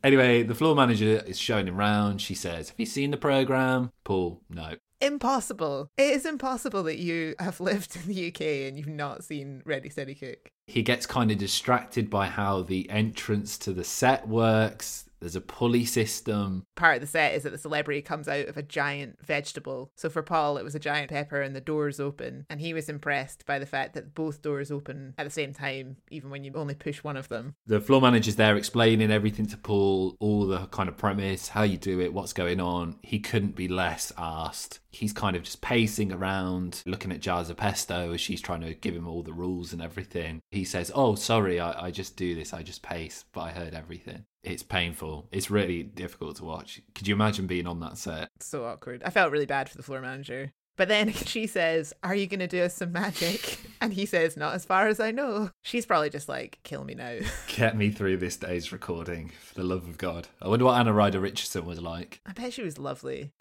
[0.02, 2.22] Anyway, the floor manager is showing him round.
[2.22, 3.92] She says, Have you seen the program?
[4.04, 4.76] Paul, no.
[5.00, 5.90] Impossible.
[5.96, 9.88] It is impossible that you have lived in the UK and you've not seen Ready
[9.88, 10.50] Steady Cook.
[10.66, 15.09] He gets kind of distracted by how the entrance to the set works.
[15.20, 16.64] There's a pulley system.
[16.76, 19.90] Part of the set is that the celebrity comes out of a giant vegetable.
[19.96, 22.46] So for Paul, it was a giant pepper and the doors open.
[22.48, 25.96] And he was impressed by the fact that both doors open at the same time,
[26.10, 27.54] even when you only push one of them.
[27.66, 31.76] The floor manager's there explaining everything to Paul, all the kind of premise, how you
[31.76, 32.96] do it, what's going on.
[33.02, 34.80] He couldn't be less asked.
[34.92, 38.74] He's kind of just pacing around, looking at jars of pesto as she's trying to
[38.74, 40.40] give him all the rules and everything.
[40.50, 43.74] He says, Oh, sorry, I, I just do this, I just pace, but I heard
[43.74, 44.24] everything.
[44.42, 45.28] It's painful.
[45.30, 46.80] It's really difficult to watch.
[46.94, 48.30] Could you imagine being on that set?
[48.40, 49.02] So awkward.
[49.04, 50.52] I felt really bad for the floor manager.
[50.76, 53.58] But then she says, Are you going to do us some magic?
[53.82, 55.50] And he says, Not as far as I know.
[55.62, 57.18] She's probably just like, Kill me now.
[57.48, 60.28] Get me through this day's recording, for the love of God.
[60.42, 62.20] I wonder what Anna Ryder Richardson was like.
[62.26, 63.32] I bet she was lovely.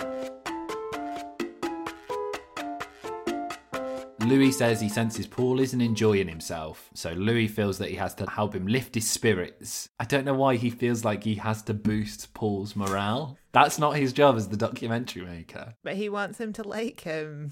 [4.22, 8.30] Louis says he senses Paul isn't enjoying himself, so Louis feels that he has to
[8.30, 9.90] help him lift his spirits.
[10.00, 13.38] I don't know why he feels like he has to boost Paul's morale.
[13.52, 15.76] That's not his job as the documentary maker.
[15.84, 17.52] But he wants him to like him.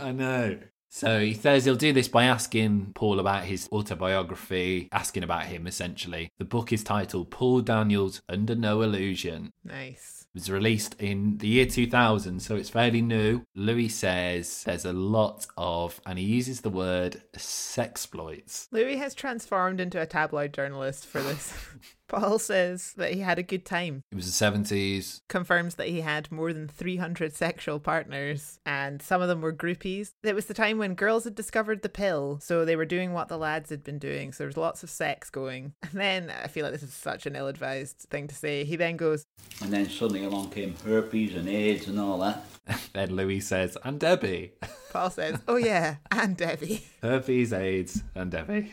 [0.00, 0.58] I know.
[0.88, 5.66] So he says he'll do this by asking Paul about his autobiography, asking about him
[5.66, 6.30] essentially.
[6.38, 9.52] The book is titled Paul Daniels Under No Illusion.
[9.64, 10.21] Nice.
[10.34, 13.42] Was released in the year 2000, so it's fairly new.
[13.54, 18.66] Louis says there's a lot of, and he uses the word sexploits.
[18.70, 21.54] Louis has transformed into a tabloid journalist for this.
[22.12, 24.04] Paul says that he had a good time.
[24.12, 25.22] It was the 70s.
[25.28, 30.12] Confirms that he had more than 300 sexual partners, and some of them were groupies.
[30.22, 33.28] It was the time when girls had discovered the pill, so they were doing what
[33.28, 35.72] the lads had been doing, so there was lots of sex going.
[35.92, 38.76] And then, I feel like this is such an ill advised thing to say, he
[38.76, 39.24] then goes,
[39.60, 42.44] And then suddenly along came herpes and AIDS and all that.
[42.94, 44.52] then Louis says, and Debbie.
[44.90, 46.86] Paul says, Oh yeah, and Debbie.
[47.02, 48.72] Herpes, AIDS, and Debbie.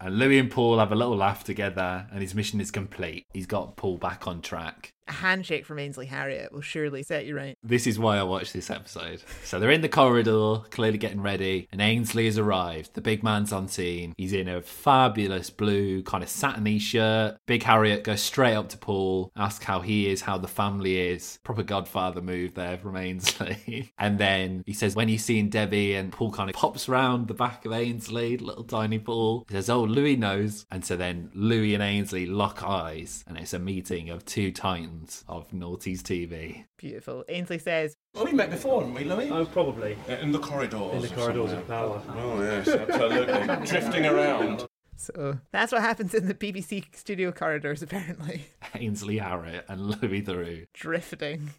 [0.00, 3.26] And Louis and Paul have a little laugh together, and his mission is complete.
[3.34, 4.94] He's got Paul back on track.
[5.08, 7.56] A handshake from Ainsley Harriott will surely set you right.
[7.62, 9.22] This is why I watched this episode.
[9.42, 12.94] So they're in the corridor, clearly getting ready, and Ainsley has arrived.
[12.94, 14.14] The big man's on scene.
[14.16, 17.38] He's in a fabulous blue, kind of satiny shirt.
[17.46, 21.40] Big Harriott goes straight up to Paul, asks how he is, how the family is.
[21.42, 23.92] Proper Godfather move there from Ainsley.
[23.98, 27.34] and then he says, when he's seeing Debbie, and Paul kind of pops round the
[27.34, 29.44] back of Ainsley, little tiny Paul.
[29.48, 30.66] He says, Oh, Louis knows.
[30.70, 34.99] And so then Louis and Ainsley lock eyes, and it's a meeting of two titans
[35.28, 36.64] of Noughties TV.
[36.76, 37.24] Beautiful.
[37.28, 39.30] Ainsley says, Well, we met before, haven't we, Louis?
[39.30, 39.96] Oh, probably.
[40.08, 40.94] Uh, in the corridors.
[40.94, 42.02] In the corridors of power.
[42.16, 43.66] Oh, yes, absolutely.
[43.66, 44.66] Drifting around.
[44.96, 48.46] So that's what happens in the BBC studio corridors, apparently.
[48.74, 50.66] Ainsley Harriott and Louis Theroux.
[50.74, 51.50] Drifting.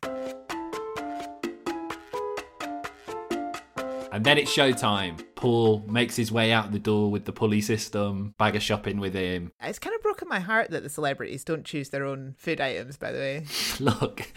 [4.11, 5.23] And then it's showtime.
[5.35, 9.13] Paul makes his way out the door with the pulley system, bag of shopping with
[9.13, 9.51] him.
[9.61, 12.97] It's kind of broken my heart that the celebrities don't choose their own food items,
[12.97, 13.45] by the way.
[13.79, 14.33] Look,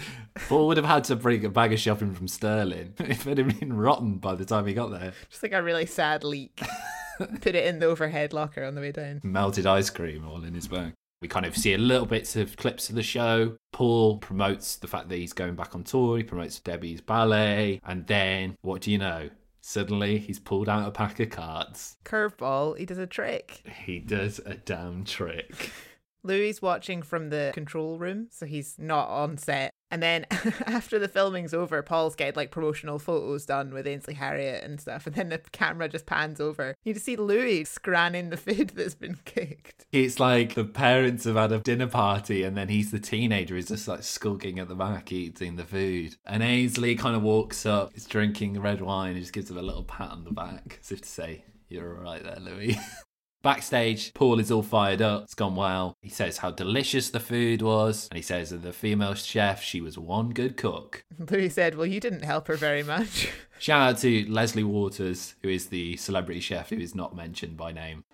[0.48, 3.58] Paul would have had to bring a bag of shopping from Stirling if it had
[3.58, 5.12] been rotten by the time he got there.
[5.28, 6.62] Just like a really sad leak.
[7.18, 9.20] Put it in the overhead locker on the way down.
[9.24, 10.92] Melted ice cream all in his bag.
[11.20, 13.56] We kind of see a little bits of clips of the show.
[13.72, 16.18] Paul promotes the fact that he's going back on tour.
[16.18, 17.80] He promotes Debbie's ballet.
[17.84, 19.30] And then, what do you know?
[19.66, 21.96] Suddenly, he's pulled out a pack of cards.
[22.04, 23.62] Curveball, he does a trick.
[23.86, 25.70] He does a damn trick.
[26.22, 29.72] Louis watching from the control room, so he's not on set.
[29.94, 30.26] And then
[30.66, 35.06] after the filming's over, Paul's getting like promotional photos done with Ainsley Harriott and stuff.
[35.06, 36.74] And then the camera just pans over.
[36.82, 39.86] You just see Louis scranning the food that's been cooked.
[39.92, 43.54] It's like the parents have had a dinner party and then he's the teenager.
[43.54, 46.16] He's just like skulking at the back eating the food.
[46.26, 49.62] And Ainsley kind of walks up, he's drinking red wine, and just gives him a
[49.62, 52.76] little pat on the back as if to say, You're all right there, Louis.
[53.44, 55.24] Backstage, Paul is all fired up.
[55.24, 55.98] It's gone well.
[56.00, 59.82] He says how delicious the food was, and he says that the female chef, she
[59.82, 61.04] was one good cook.
[61.30, 63.28] Louis said, Well, you didn't help her very much.
[63.58, 67.70] Shout out to Lesley Waters, who is the celebrity chef who is not mentioned by
[67.70, 68.04] name.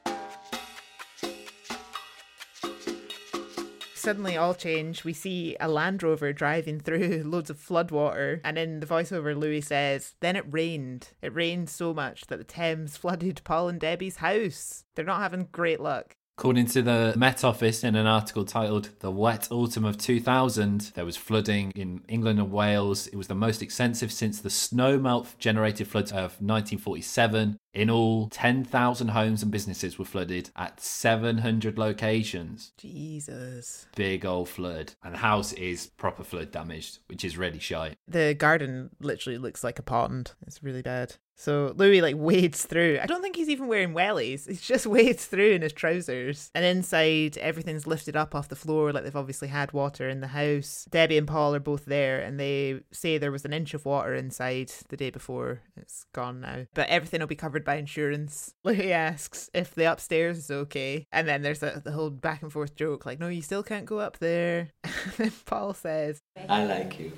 [4.01, 5.05] Suddenly, all change.
[5.05, 9.61] We see a Land Rover driving through loads of floodwater, and in the voiceover, Louis
[9.61, 11.11] says, Then it rained.
[11.21, 14.85] It rained so much that the Thames flooded Paul and Debbie's house.
[14.95, 16.17] They're not having great luck.
[16.39, 21.05] According to the Met Office, in an article titled The Wet Autumn of 2000, there
[21.05, 23.07] was flooding in England and Wales.
[23.09, 27.59] It was the most extensive since the snowmelt generated floods of 1947.
[27.73, 32.73] In all, 10,000 homes and businesses were flooded at 700 locations.
[32.77, 33.87] Jesus.
[33.95, 34.95] Big old flood.
[35.05, 37.95] And the house is proper flood damaged, which is really shy.
[38.09, 40.33] The garden literally looks like a pond.
[40.47, 41.17] It's really bad.
[41.41, 42.99] So Louis like wades through.
[43.01, 44.47] I don't think he's even wearing wellies.
[44.47, 46.51] He just wades through in his trousers.
[46.55, 50.29] And inside, everything's lifted up off the floor, like they've obviously had water in the
[50.29, 50.87] house.
[50.91, 54.15] Debbie and Paul are both there, and they say there was an inch of water
[54.15, 55.63] inside the day before.
[55.77, 58.55] It's gone now, but everything will be covered by insurance.
[58.65, 62.53] Louis asks if the upstairs is okay, and then there's a, the whole back and
[62.53, 66.65] forth joke, like, "No, you still can't go up there." and then Paul says, I
[66.65, 67.13] like you.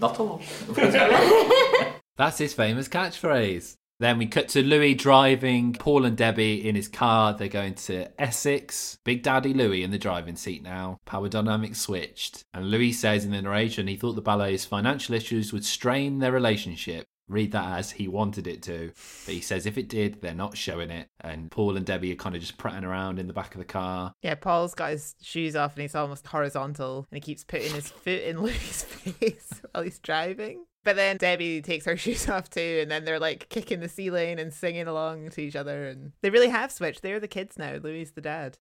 [0.00, 0.42] Not a lot.
[2.16, 3.76] That's his famous catchphrase.
[3.98, 7.32] Then we cut to Louis driving Paul and Debbie in his car.
[7.32, 8.98] They're going to Essex.
[9.04, 10.98] Big Daddy Louis in the driving seat now.
[11.06, 12.44] Power dynamics switched.
[12.52, 16.32] And Louis says in the narration he thought the ballet's financial issues would strain their
[16.32, 17.06] relationship.
[17.28, 18.92] Read that as he wanted it to.
[19.24, 21.08] But he says if it did, they're not showing it.
[21.20, 23.64] And Paul and Debbie are kind of just prattling around in the back of the
[23.64, 24.12] car.
[24.22, 27.88] Yeah, Paul's got his shoes off and he's almost horizontal and he keeps putting his
[28.04, 30.64] foot in Louis' face while he's driving.
[30.84, 34.38] But then Debbie takes her shoes off too, and then they're like kicking the ceiling
[34.38, 35.88] and singing along to each other.
[35.88, 37.02] And they really have switched.
[37.02, 37.74] They're the kids now.
[37.82, 38.56] Louis the dad.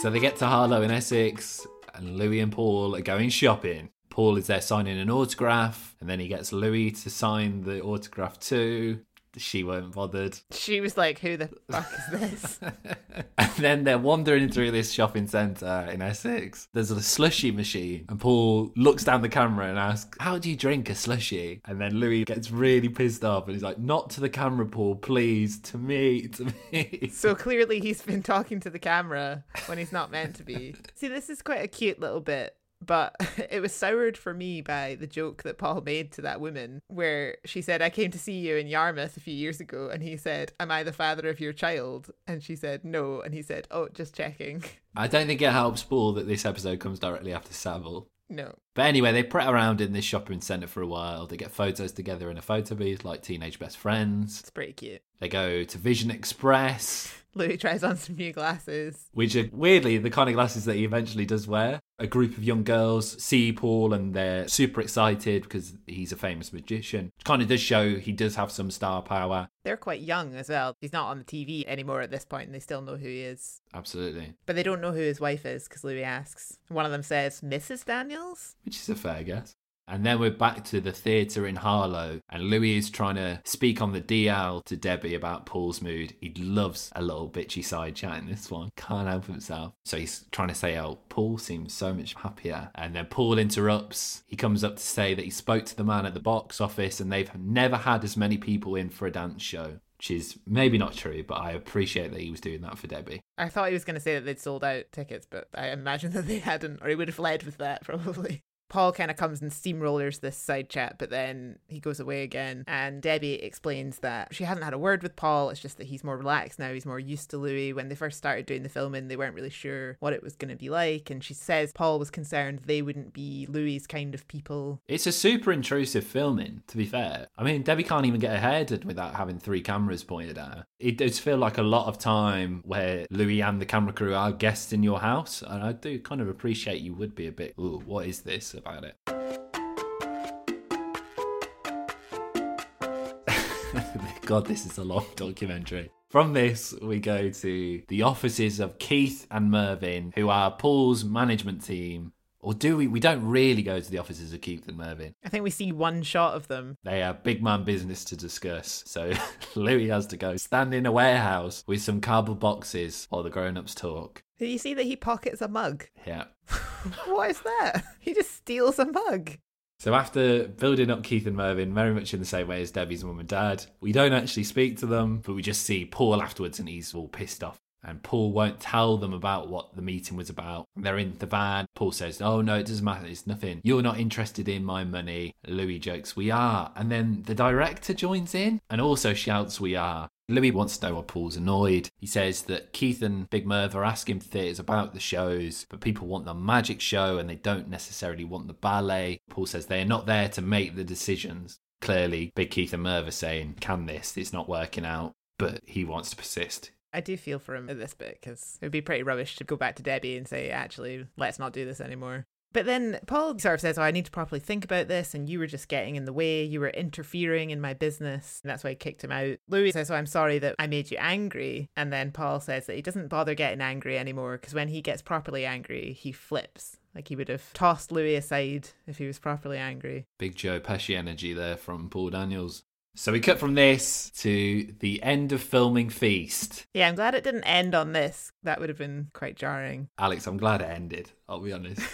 [0.00, 3.90] So they get to Harlow in Essex, and Louis and Paul are going shopping.
[4.18, 8.40] Paul is there signing an autograph, and then he gets Louis to sign the autograph
[8.40, 8.98] too.
[9.36, 10.40] She weren't bothered.
[10.50, 12.60] She was like, Who the fuck is this?
[13.38, 16.66] And then they're wandering through this shopping centre in Essex.
[16.74, 20.56] There's a slushy machine, and Paul looks down the camera and asks, How do you
[20.56, 21.60] drink a slushy?
[21.64, 24.96] And then Louis gets really pissed off and he's like, Not to the camera, Paul,
[24.96, 27.08] please, to me, to me.
[27.12, 30.74] so clearly he's been talking to the camera when he's not meant to be.
[30.96, 32.56] See, this is quite a cute little bit.
[32.84, 33.16] But
[33.50, 37.36] it was soured for me by the joke that Paul made to that woman, where
[37.44, 39.88] she said, I came to see you in Yarmouth a few years ago.
[39.92, 42.10] And he said, Am I the father of your child?
[42.26, 43.20] And she said, No.
[43.20, 44.64] And he said, Oh, just checking.
[44.96, 48.08] I don't think it helps Paul that this episode comes directly after Savile.
[48.30, 48.54] No.
[48.74, 51.26] But anyway, they pret around in this shopping centre for a while.
[51.26, 54.40] They get photos together in a photo booth like teenage best friends.
[54.40, 55.02] It's pretty cute.
[55.18, 57.14] They go to Vision Express.
[57.34, 59.06] Louis tries on some new glasses.
[59.12, 61.80] Which are weirdly the kind of glasses that he eventually does wear.
[62.00, 66.52] A group of young girls see Paul and they're super excited because he's a famous
[66.52, 67.10] magician.
[67.18, 69.48] It kind of does show he does have some star power.
[69.64, 70.76] They're quite young as well.
[70.80, 73.22] He's not on the TV anymore at this point and they still know who he
[73.22, 73.60] is.
[73.74, 74.34] Absolutely.
[74.46, 76.56] But they don't know who his wife is because Louis asks.
[76.68, 77.84] One of them says, Mrs.
[77.84, 78.54] Daniels?
[78.64, 79.56] Which is a fair guess.
[79.88, 83.80] And then we're back to the theatre in Harlow, and Louis is trying to speak
[83.80, 86.14] on the DL to Debbie about Paul's mood.
[86.20, 89.72] He loves a little bitchy side chat in this one, can't help himself.
[89.86, 92.70] So he's trying to say, Oh, Paul seems so much happier.
[92.74, 94.24] And then Paul interrupts.
[94.26, 97.00] He comes up to say that he spoke to the man at the box office,
[97.00, 99.80] and they've never had as many people in for a dance show.
[99.96, 103.20] Which is maybe not true, but I appreciate that he was doing that for Debbie.
[103.36, 106.12] I thought he was going to say that they'd sold out tickets, but I imagine
[106.14, 108.44] that they hadn't, or he would have led with that probably.
[108.68, 112.64] Paul kind of comes and steamrollers this side chat, but then he goes away again.
[112.66, 115.50] And Debbie explains that she hasn't had a word with Paul.
[115.50, 116.72] It's just that he's more relaxed now.
[116.72, 117.72] He's more used to Louis.
[117.72, 120.50] When they first started doing the filming, they weren't really sure what it was going
[120.50, 121.10] to be like.
[121.10, 124.80] And she says Paul was concerned they wouldn't be Louis's kind of people.
[124.88, 127.28] It's a super intrusive filming, to be fair.
[127.36, 130.46] I mean, Debbie can't even get her hair done without having three cameras pointed at
[130.46, 130.66] her.
[130.78, 134.32] It does feel like a lot of time where Louis and the camera crew are
[134.32, 135.42] guests in your house.
[135.42, 138.54] And I do kind of appreciate you would be a bit, ooh, what is this
[138.58, 138.96] about it?
[144.26, 145.90] God, this is a long documentary.
[146.10, 151.64] From this, we go to the offices of Keith and Mervyn, who are Paul's management
[151.64, 152.12] team.
[152.40, 152.86] Or do we?
[152.86, 155.14] We don't really go to the offices of Keith and Mervyn.
[155.24, 156.76] I think we see one shot of them.
[156.84, 158.84] They have big man business to discuss.
[158.86, 159.12] So
[159.54, 163.56] Louis has to go stand in a warehouse with some cardboard boxes while the grown
[163.56, 164.22] ups talk.
[164.38, 165.86] You see that he pockets a mug?
[166.06, 166.24] Yeah.
[167.06, 167.82] what is that?
[167.98, 169.32] He just steals a mug.
[169.80, 173.04] So after building up Keith and Mervyn very much in the same way as Debbie's
[173.04, 176.58] mum and dad, we don't actually speak to them, but we just see Paul afterwards
[176.58, 177.60] and he's all pissed off.
[177.84, 180.66] And Paul won't tell them about what the meeting was about.
[180.76, 181.66] They're in the van.
[181.74, 183.06] Paul says, Oh, no, it doesn't matter.
[183.06, 183.60] It's nothing.
[183.62, 185.34] You're not interested in my money.
[185.46, 186.72] Louis jokes, We are.
[186.74, 190.08] And then the director joins in and also shouts, We are.
[190.30, 191.88] Louis wants to know why Paul's annoyed.
[191.98, 196.06] He says that Keith and Big Merv are asking theatres about the shows, but people
[196.06, 199.20] want the magic show and they don't necessarily want the ballet.
[199.30, 201.58] Paul says they are not there to make the decisions.
[201.80, 204.16] Clearly, Big Keith and Merv are saying, Can this?
[204.16, 205.12] It's not working out.
[205.38, 206.72] But he wants to persist.
[206.92, 209.44] I do feel for him at this bit because it would be pretty rubbish to
[209.44, 212.26] go back to Debbie and say, actually, let's not do this anymore.
[212.52, 215.28] But then Paul sort of says, Oh, I need to properly think about this, and
[215.28, 216.42] you were just getting in the way.
[216.42, 218.40] You were interfering in my business.
[218.42, 219.36] And that's why I kicked him out.
[219.48, 221.68] Louis says, Oh, I'm sorry that I made you angry.
[221.76, 225.02] And then Paul says that he doesn't bother getting angry anymore because when he gets
[225.02, 226.78] properly angry, he flips.
[226.94, 230.06] Like he would have tossed Louis aside if he was properly angry.
[230.18, 232.64] Big Joe Pesci energy there from Paul Daniels.
[232.98, 236.66] So we cut from this to the end of filming Feast.
[236.74, 238.32] Yeah, I'm glad it didn't end on this.
[238.42, 239.88] That would have been quite jarring.
[240.00, 241.80] Alex, I'm glad it ended, I'll be honest.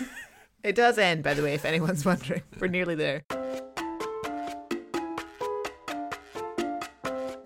[0.63, 2.41] It does end, by the way, if anyone's wondering.
[2.59, 3.23] We're nearly there.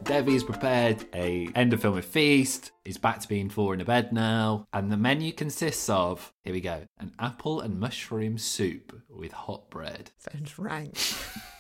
[0.05, 2.71] Debbie's prepared a end of filming feast.
[2.85, 4.69] He's back to being four in a bed now.
[4.73, 9.69] And the menu consists of, here we go, an apple and mushroom soup with hot
[9.69, 10.13] bread.
[10.19, 10.97] Sounds rank.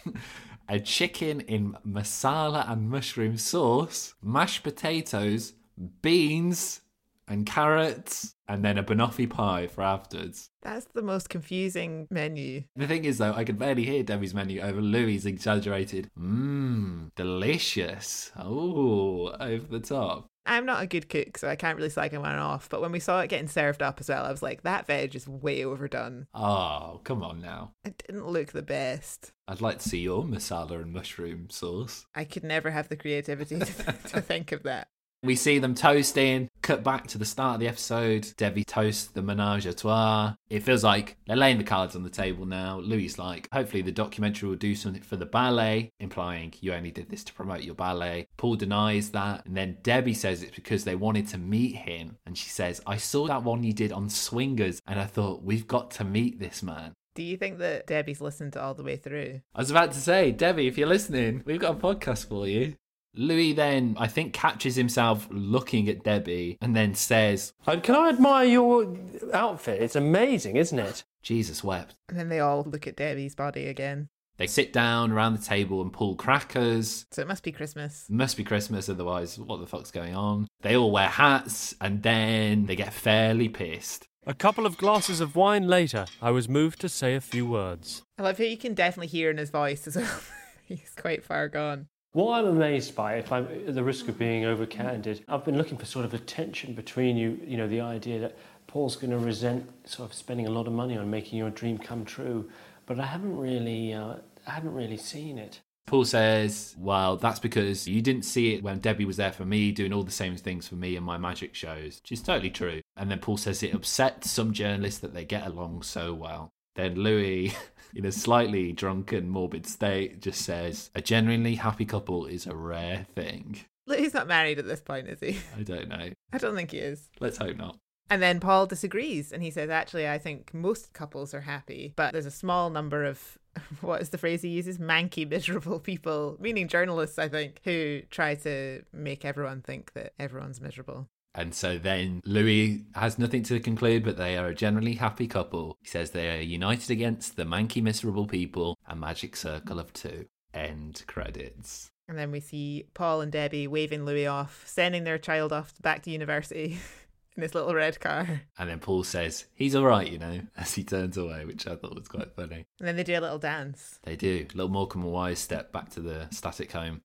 [0.68, 5.54] a chicken in masala and mushroom sauce, mashed potatoes,
[6.02, 6.80] beans,
[7.28, 10.50] and carrots, and then a banoffee pie for afterwards.
[10.62, 12.64] That's the most confusing menu.
[12.76, 18.32] The thing is, though, I can barely hear Debbie's menu over Louis' exaggerated, mmm, delicious.
[18.38, 20.26] Oh, over the top.
[20.48, 22.70] I'm not a good cook, so I can't really slag anyone off.
[22.70, 25.14] But when we saw it getting served up as well, I was like, that veg
[25.14, 26.26] is way overdone.
[26.32, 27.72] Oh, come on now.
[27.84, 29.32] It didn't look the best.
[29.46, 32.06] I'd like to see your masala and mushroom sauce.
[32.14, 33.64] I could never have the creativity to,
[34.08, 34.88] to think of that.
[35.22, 38.30] We see them toasting, cut back to the start of the episode.
[38.36, 40.34] Debbie toasts the menage a trois.
[40.50, 42.78] It feels like they're laying the cards on the table now.
[42.80, 47.08] Louis like, hopefully the documentary will do something for the ballet, implying you only did
[47.08, 48.28] this to promote your ballet.
[48.36, 49.46] Paul denies that.
[49.46, 52.18] And then Debbie says it's because they wanted to meet him.
[52.26, 55.66] And she says, I saw that one you did on Swingers and I thought, we've
[55.66, 56.92] got to meet this man.
[57.14, 59.40] Do you think that Debbie's listened all the way through?
[59.54, 62.74] I was about to say, Debbie, if you're listening, we've got a podcast for you.
[63.14, 68.08] Louis then, I think, catches himself looking at Debbie and then says, And can I
[68.08, 68.96] admire your
[69.32, 69.82] outfit?
[69.82, 71.04] It's amazing, isn't it?
[71.22, 71.94] Jesus wept.
[72.08, 74.08] And then they all look at Debbie's body again.
[74.38, 77.06] They sit down around the table and pull crackers.
[77.10, 78.06] So it must be Christmas.
[78.08, 80.46] Must be Christmas, otherwise, what the fuck's going on?
[80.60, 84.06] They all wear hats and then they get fairly pissed.
[84.26, 88.02] A couple of glasses of wine later, I was moved to say a few words.
[88.16, 90.20] I love how you can definitely hear in his voice as well.
[90.64, 91.88] He's quite far gone.
[92.12, 95.58] What I'm amazed by, if I'm at the risk of being over candid, I've been
[95.58, 99.10] looking for sort of a tension between you, you know, the idea that Paul's going
[99.10, 102.48] to resent sort of spending a lot of money on making your dream come true,
[102.86, 105.60] but I haven't really, uh, I haven't really seen it.
[105.86, 109.72] Paul says, Well, that's because you didn't see it when Debbie was there for me,
[109.72, 112.80] doing all the same things for me in my magic shows, which is totally true.
[112.96, 116.52] And then Paul says it upsets some journalists that they get along so well.
[116.74, 117.54] Then Louis,
[117.94, 123.06] in a slightly drunken, morbid state, just says, A genuinely happy couple is a rare
[123.14, 123.60] thing.
[123.86, 125.38] He's not married at this point, is he?
[125.56, 126.10] I don't know.
[126.32, 127.08] I don't think he is.
[127.20, 127.78] Let's hope not.
[128.10, 132.12] And then Paul disagrees and he says, Actually, I think most couples are happy, but
[132.12, 133.38] there's a small number of
[133.80, 134.78] what is the phrase he uses?
[134.78, 140.60] Manky, miserable people, meaning journalists, I think, who try to make everyone think that everyone's
[140.60, 141.08] miserable.
[141.34, 145.76] And so then Louis has nothing to conclude, but they are a generally happy couple.
[145.82, 150.26] He says they are united against the manky, miserable people, a magic circle of two.
[150.52, 151.90] End credits.
[152.08, 156.02] And then we see Paul and Debbie waving Louis off, sending their child off back
[156.04, 156.78] to university
[157.36, 158.42] in his little red car.
[158.58, 161.76] And then Paul says, he's all right, you know, as he turns away, which I
[161.76, 162.64] thought was quite funny.
[162.80, 164.00] And then they do a little dance.
[164.04, 164.46] They do.
[164.52, 167.02] A little Morecambe and Wise step back to the static home.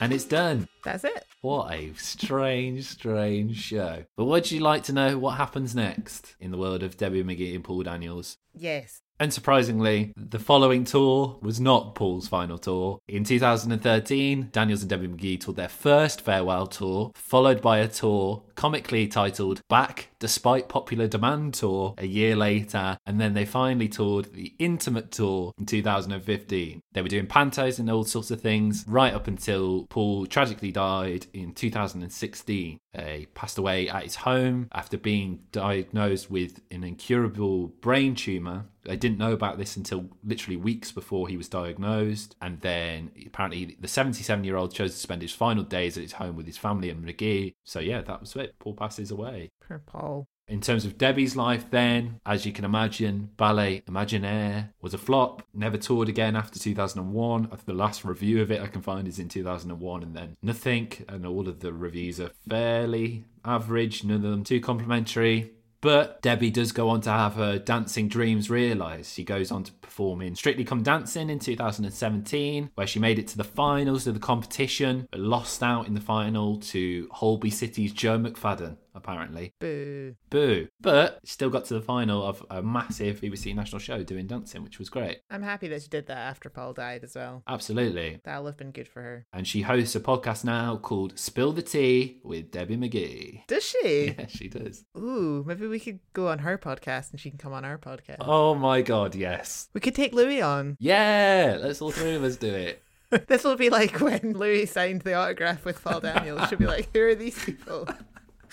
[0.00, 0.68] And it's done.
[0.84, 1.24] That's it.
[1.40, 4.04] What a strange, strange show.
[4.16, 7.54] But would you like to know what happens next in the world of Debbie McGee
[7.54, 8.38] and Paul Daniels?
[8.54, 9.02] Yes.
[9.20, 12.98] Unsurprisingly, the following tour was not Paul's final tour.
[13.06, 18.42] In 2013, Daniels and Debbie McGee toured their first farewell tour, followed by a tour
[18.56, 24.32] comically titled Back Despite Popular Demand Tour a year later, and then they finally toured
[24.32, 26.80] the Intimate Tour in 2015.
[26.94, 31.26] They were doing pantos and all sorts of things right up until Paul tragically died
[31.34, 32.78] in 2016.
[32.94, 38.96] He passed away at his home after being diagnosed with an incurable brain tumour I
[38.96, 42.36] didn't know about this until literally weeks before he was diagnosed.
[42.40, 46.12] And then apparently the 77 year old chose to spend his final days at his
[46.12, 47.54] home with his family and McGee.
[47.64, 48.58] So yeah, that was it.
[48.58, 49.50] Paul passes away.
[49.66, 50.26] Poor Paul.
[50.46, 55.42] In terms of Debbie's life, then, as you can imagine, Ballet Imaginaire was a flop.
[55.54, 57.48] Never toured again after 2001.
[57.64, 60.92] The last review of it I can find is in 2001, and then nothing.
[61.08, 65.52] And all of the reviews are fairly average, none of them too complimentary.
[65.80, 69.12] But Debbie does go on to have her dancing dreams realised.
[69.12, 73.28] She goes on to perform in Strictly Come Dancing in 2017, where she made it
[73.28, 77.92] to the finals of the competition, but lost out in the final to Holby City's
[77.92, 79.52] Joe McFadden, apparently.
[79.60, 80.14] Boo.
[80.30, 80.68] Boo.
[80.80, 84.78] But still got to the final of a massive BBC national show doing dancing, which
[84.78, 85.20] was great.
[85.30, 87.42] I'm happy that she did that after Paul died as well.
[87.48, 88.20] Absolutely.
[88.24, 89.26] That'll have been good for her.
[89.32, 93.46] And she hosts a podcast now called Spill the Tea with Debbie McGee.
[93.46, 94.14] Does she?
[94.18, 94.84] Yeah, she does.
[94.96, 98.16] Ooh, maybe we could go on her podcast and she can come on our podcast.
[98.20, 99.68] Oh my god, yes.
[99.72, 100.76] We could take Louis on.
[100.78, 102.82] Yeah, let's all three of us do it.
[103.28, 106.48] this will be like when Louis signed the autograph with Paul Daniels.
[106.48, 107.88] She'll be like, who are these people?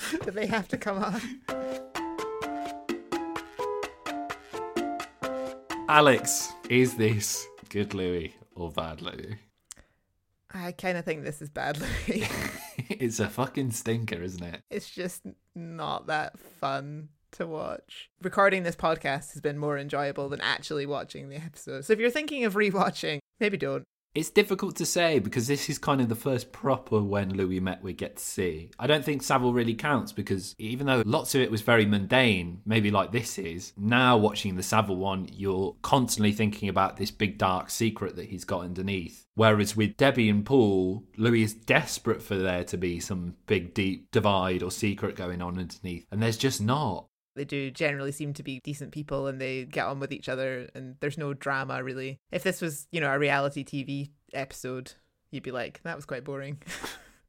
[0.24, 1.22] Do they have to come on?
[5.88, 9.38] Alex, is this good Louis or bad Louis?
[10.54, 12.28] I kind of think this is bad Louis.
[12.90, 14.62] it's a fucking stinker, isn't it?
[14.70, 15.24] It's just
[15.56, 18.10] not that fun to watch.
[18.22, 21.86] Recording this podcast has been more enjoyable than actually watching the episode.
[21.86, 23.84] So if you're thinking of rewatching, maybe don't.
[24.14, 27.82] It's difficult to say because this is kind of the first proper when Louis met
[27.82, 28.70] we get to see.
[28.78, 32.62] I don't think Savile really counts because even though lots of it was very mundane,
[32.66, 37.38] maybe like this is, now watching the Savile one, you're constantly thinking about this big
[37.38, 39.26] dark secret that he's got underneath.
[39.36, 44.12] Whereas with Debbie and Paul, Louis is desperate for there to be some big deep
[44.12, 47.08] divide or secret going on underneath, and there's just not.
[47.42, 50.70] They do generally seem to be decent people and they get on with each other
[50.76, 52.20] and there's no drama really.
[52.32, 54.92] If this was, you know, a reality TV episode,
[55.32, 56.62] you'd be like, that was quite boring.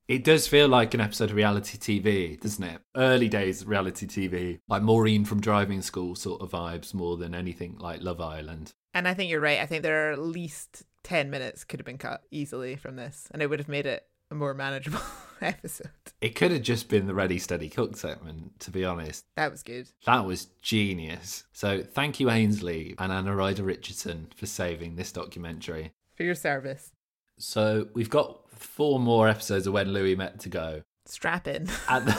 [0.09, 2.83] It does feel like an episode of reality TV, doesn't it?
[2.95, 7.79] Early days reality TV, like Maureen from driving school sort of vibes more than anything
[7.79, 8.73] like Love Island.
[8.93, 9.61] And I think you're right.
[9.61, 13.29] I think there are at least 10 minutes could have been cut easily from this
[13.31, 14.99] and it would have made it a more manageable
[15.41, 15.91] episode.
[16.21, 19.25] It could have just been the Ready Steady Cook segment, to be honest.
[19.37, 19.89] That was good.
[20.07, 21.45] That was genius.
[21.53, 25.93] So thank you, Ainsley and Anna Ryder Richardson, for saving this documentary.
[26.17, 26.93] For your service.
[27.39, 30.83] So we've got four more episodes of When Louis Met to go.
[31.07, 31.69] Strap in.
[31.89, 32.19] At the,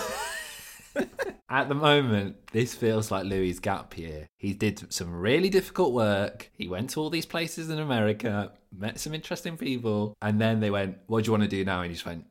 [1.50, 4.28] at the moment, this feels like Louis' gap year.
[4.38, 6.50] He did some really difficult work.
[6.54, 10.70] He went to all these places in America, met some interesting people, and then they
[10.70, 11.82] went, What do you want to do now?
[11.82, 12.26] And he just went,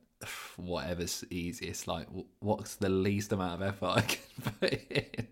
[0.57, 1.89] Whatever's easiest.
[1.89, 2.07] Like,
[2.41, 5.27] what's the least amount of effort I can put in?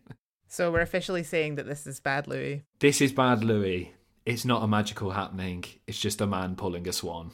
[0.49, 2.65] So we're officially saying that this is bad Louis.
[2.81, 3.93] This is bad Louis.
[4.27, 7.31] It's not a magical happening, it's just a man pulling a swan.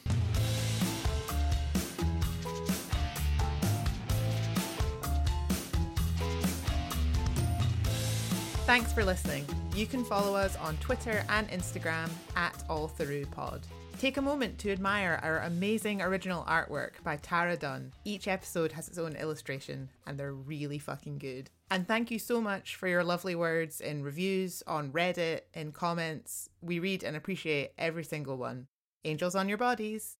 [8.67, 9.45] Thanks for listening.
[9.77, 13.61] You can follow us on Twitter and Instagram at AllThroughPod.
[13.97, 17.93] Take a moment to admire our amazing original artwork by Tara Dunn.
[18.03, 21.49] Each episode has its own illustration, and they're really fucking good.
[21.71, 26.49] And thank you so much for your lovely words in reviews, on Reddit, in comments.
[26.61, 28.67] We read and appreciate every single one.
[29.05, 30.17] Angels on your bodies.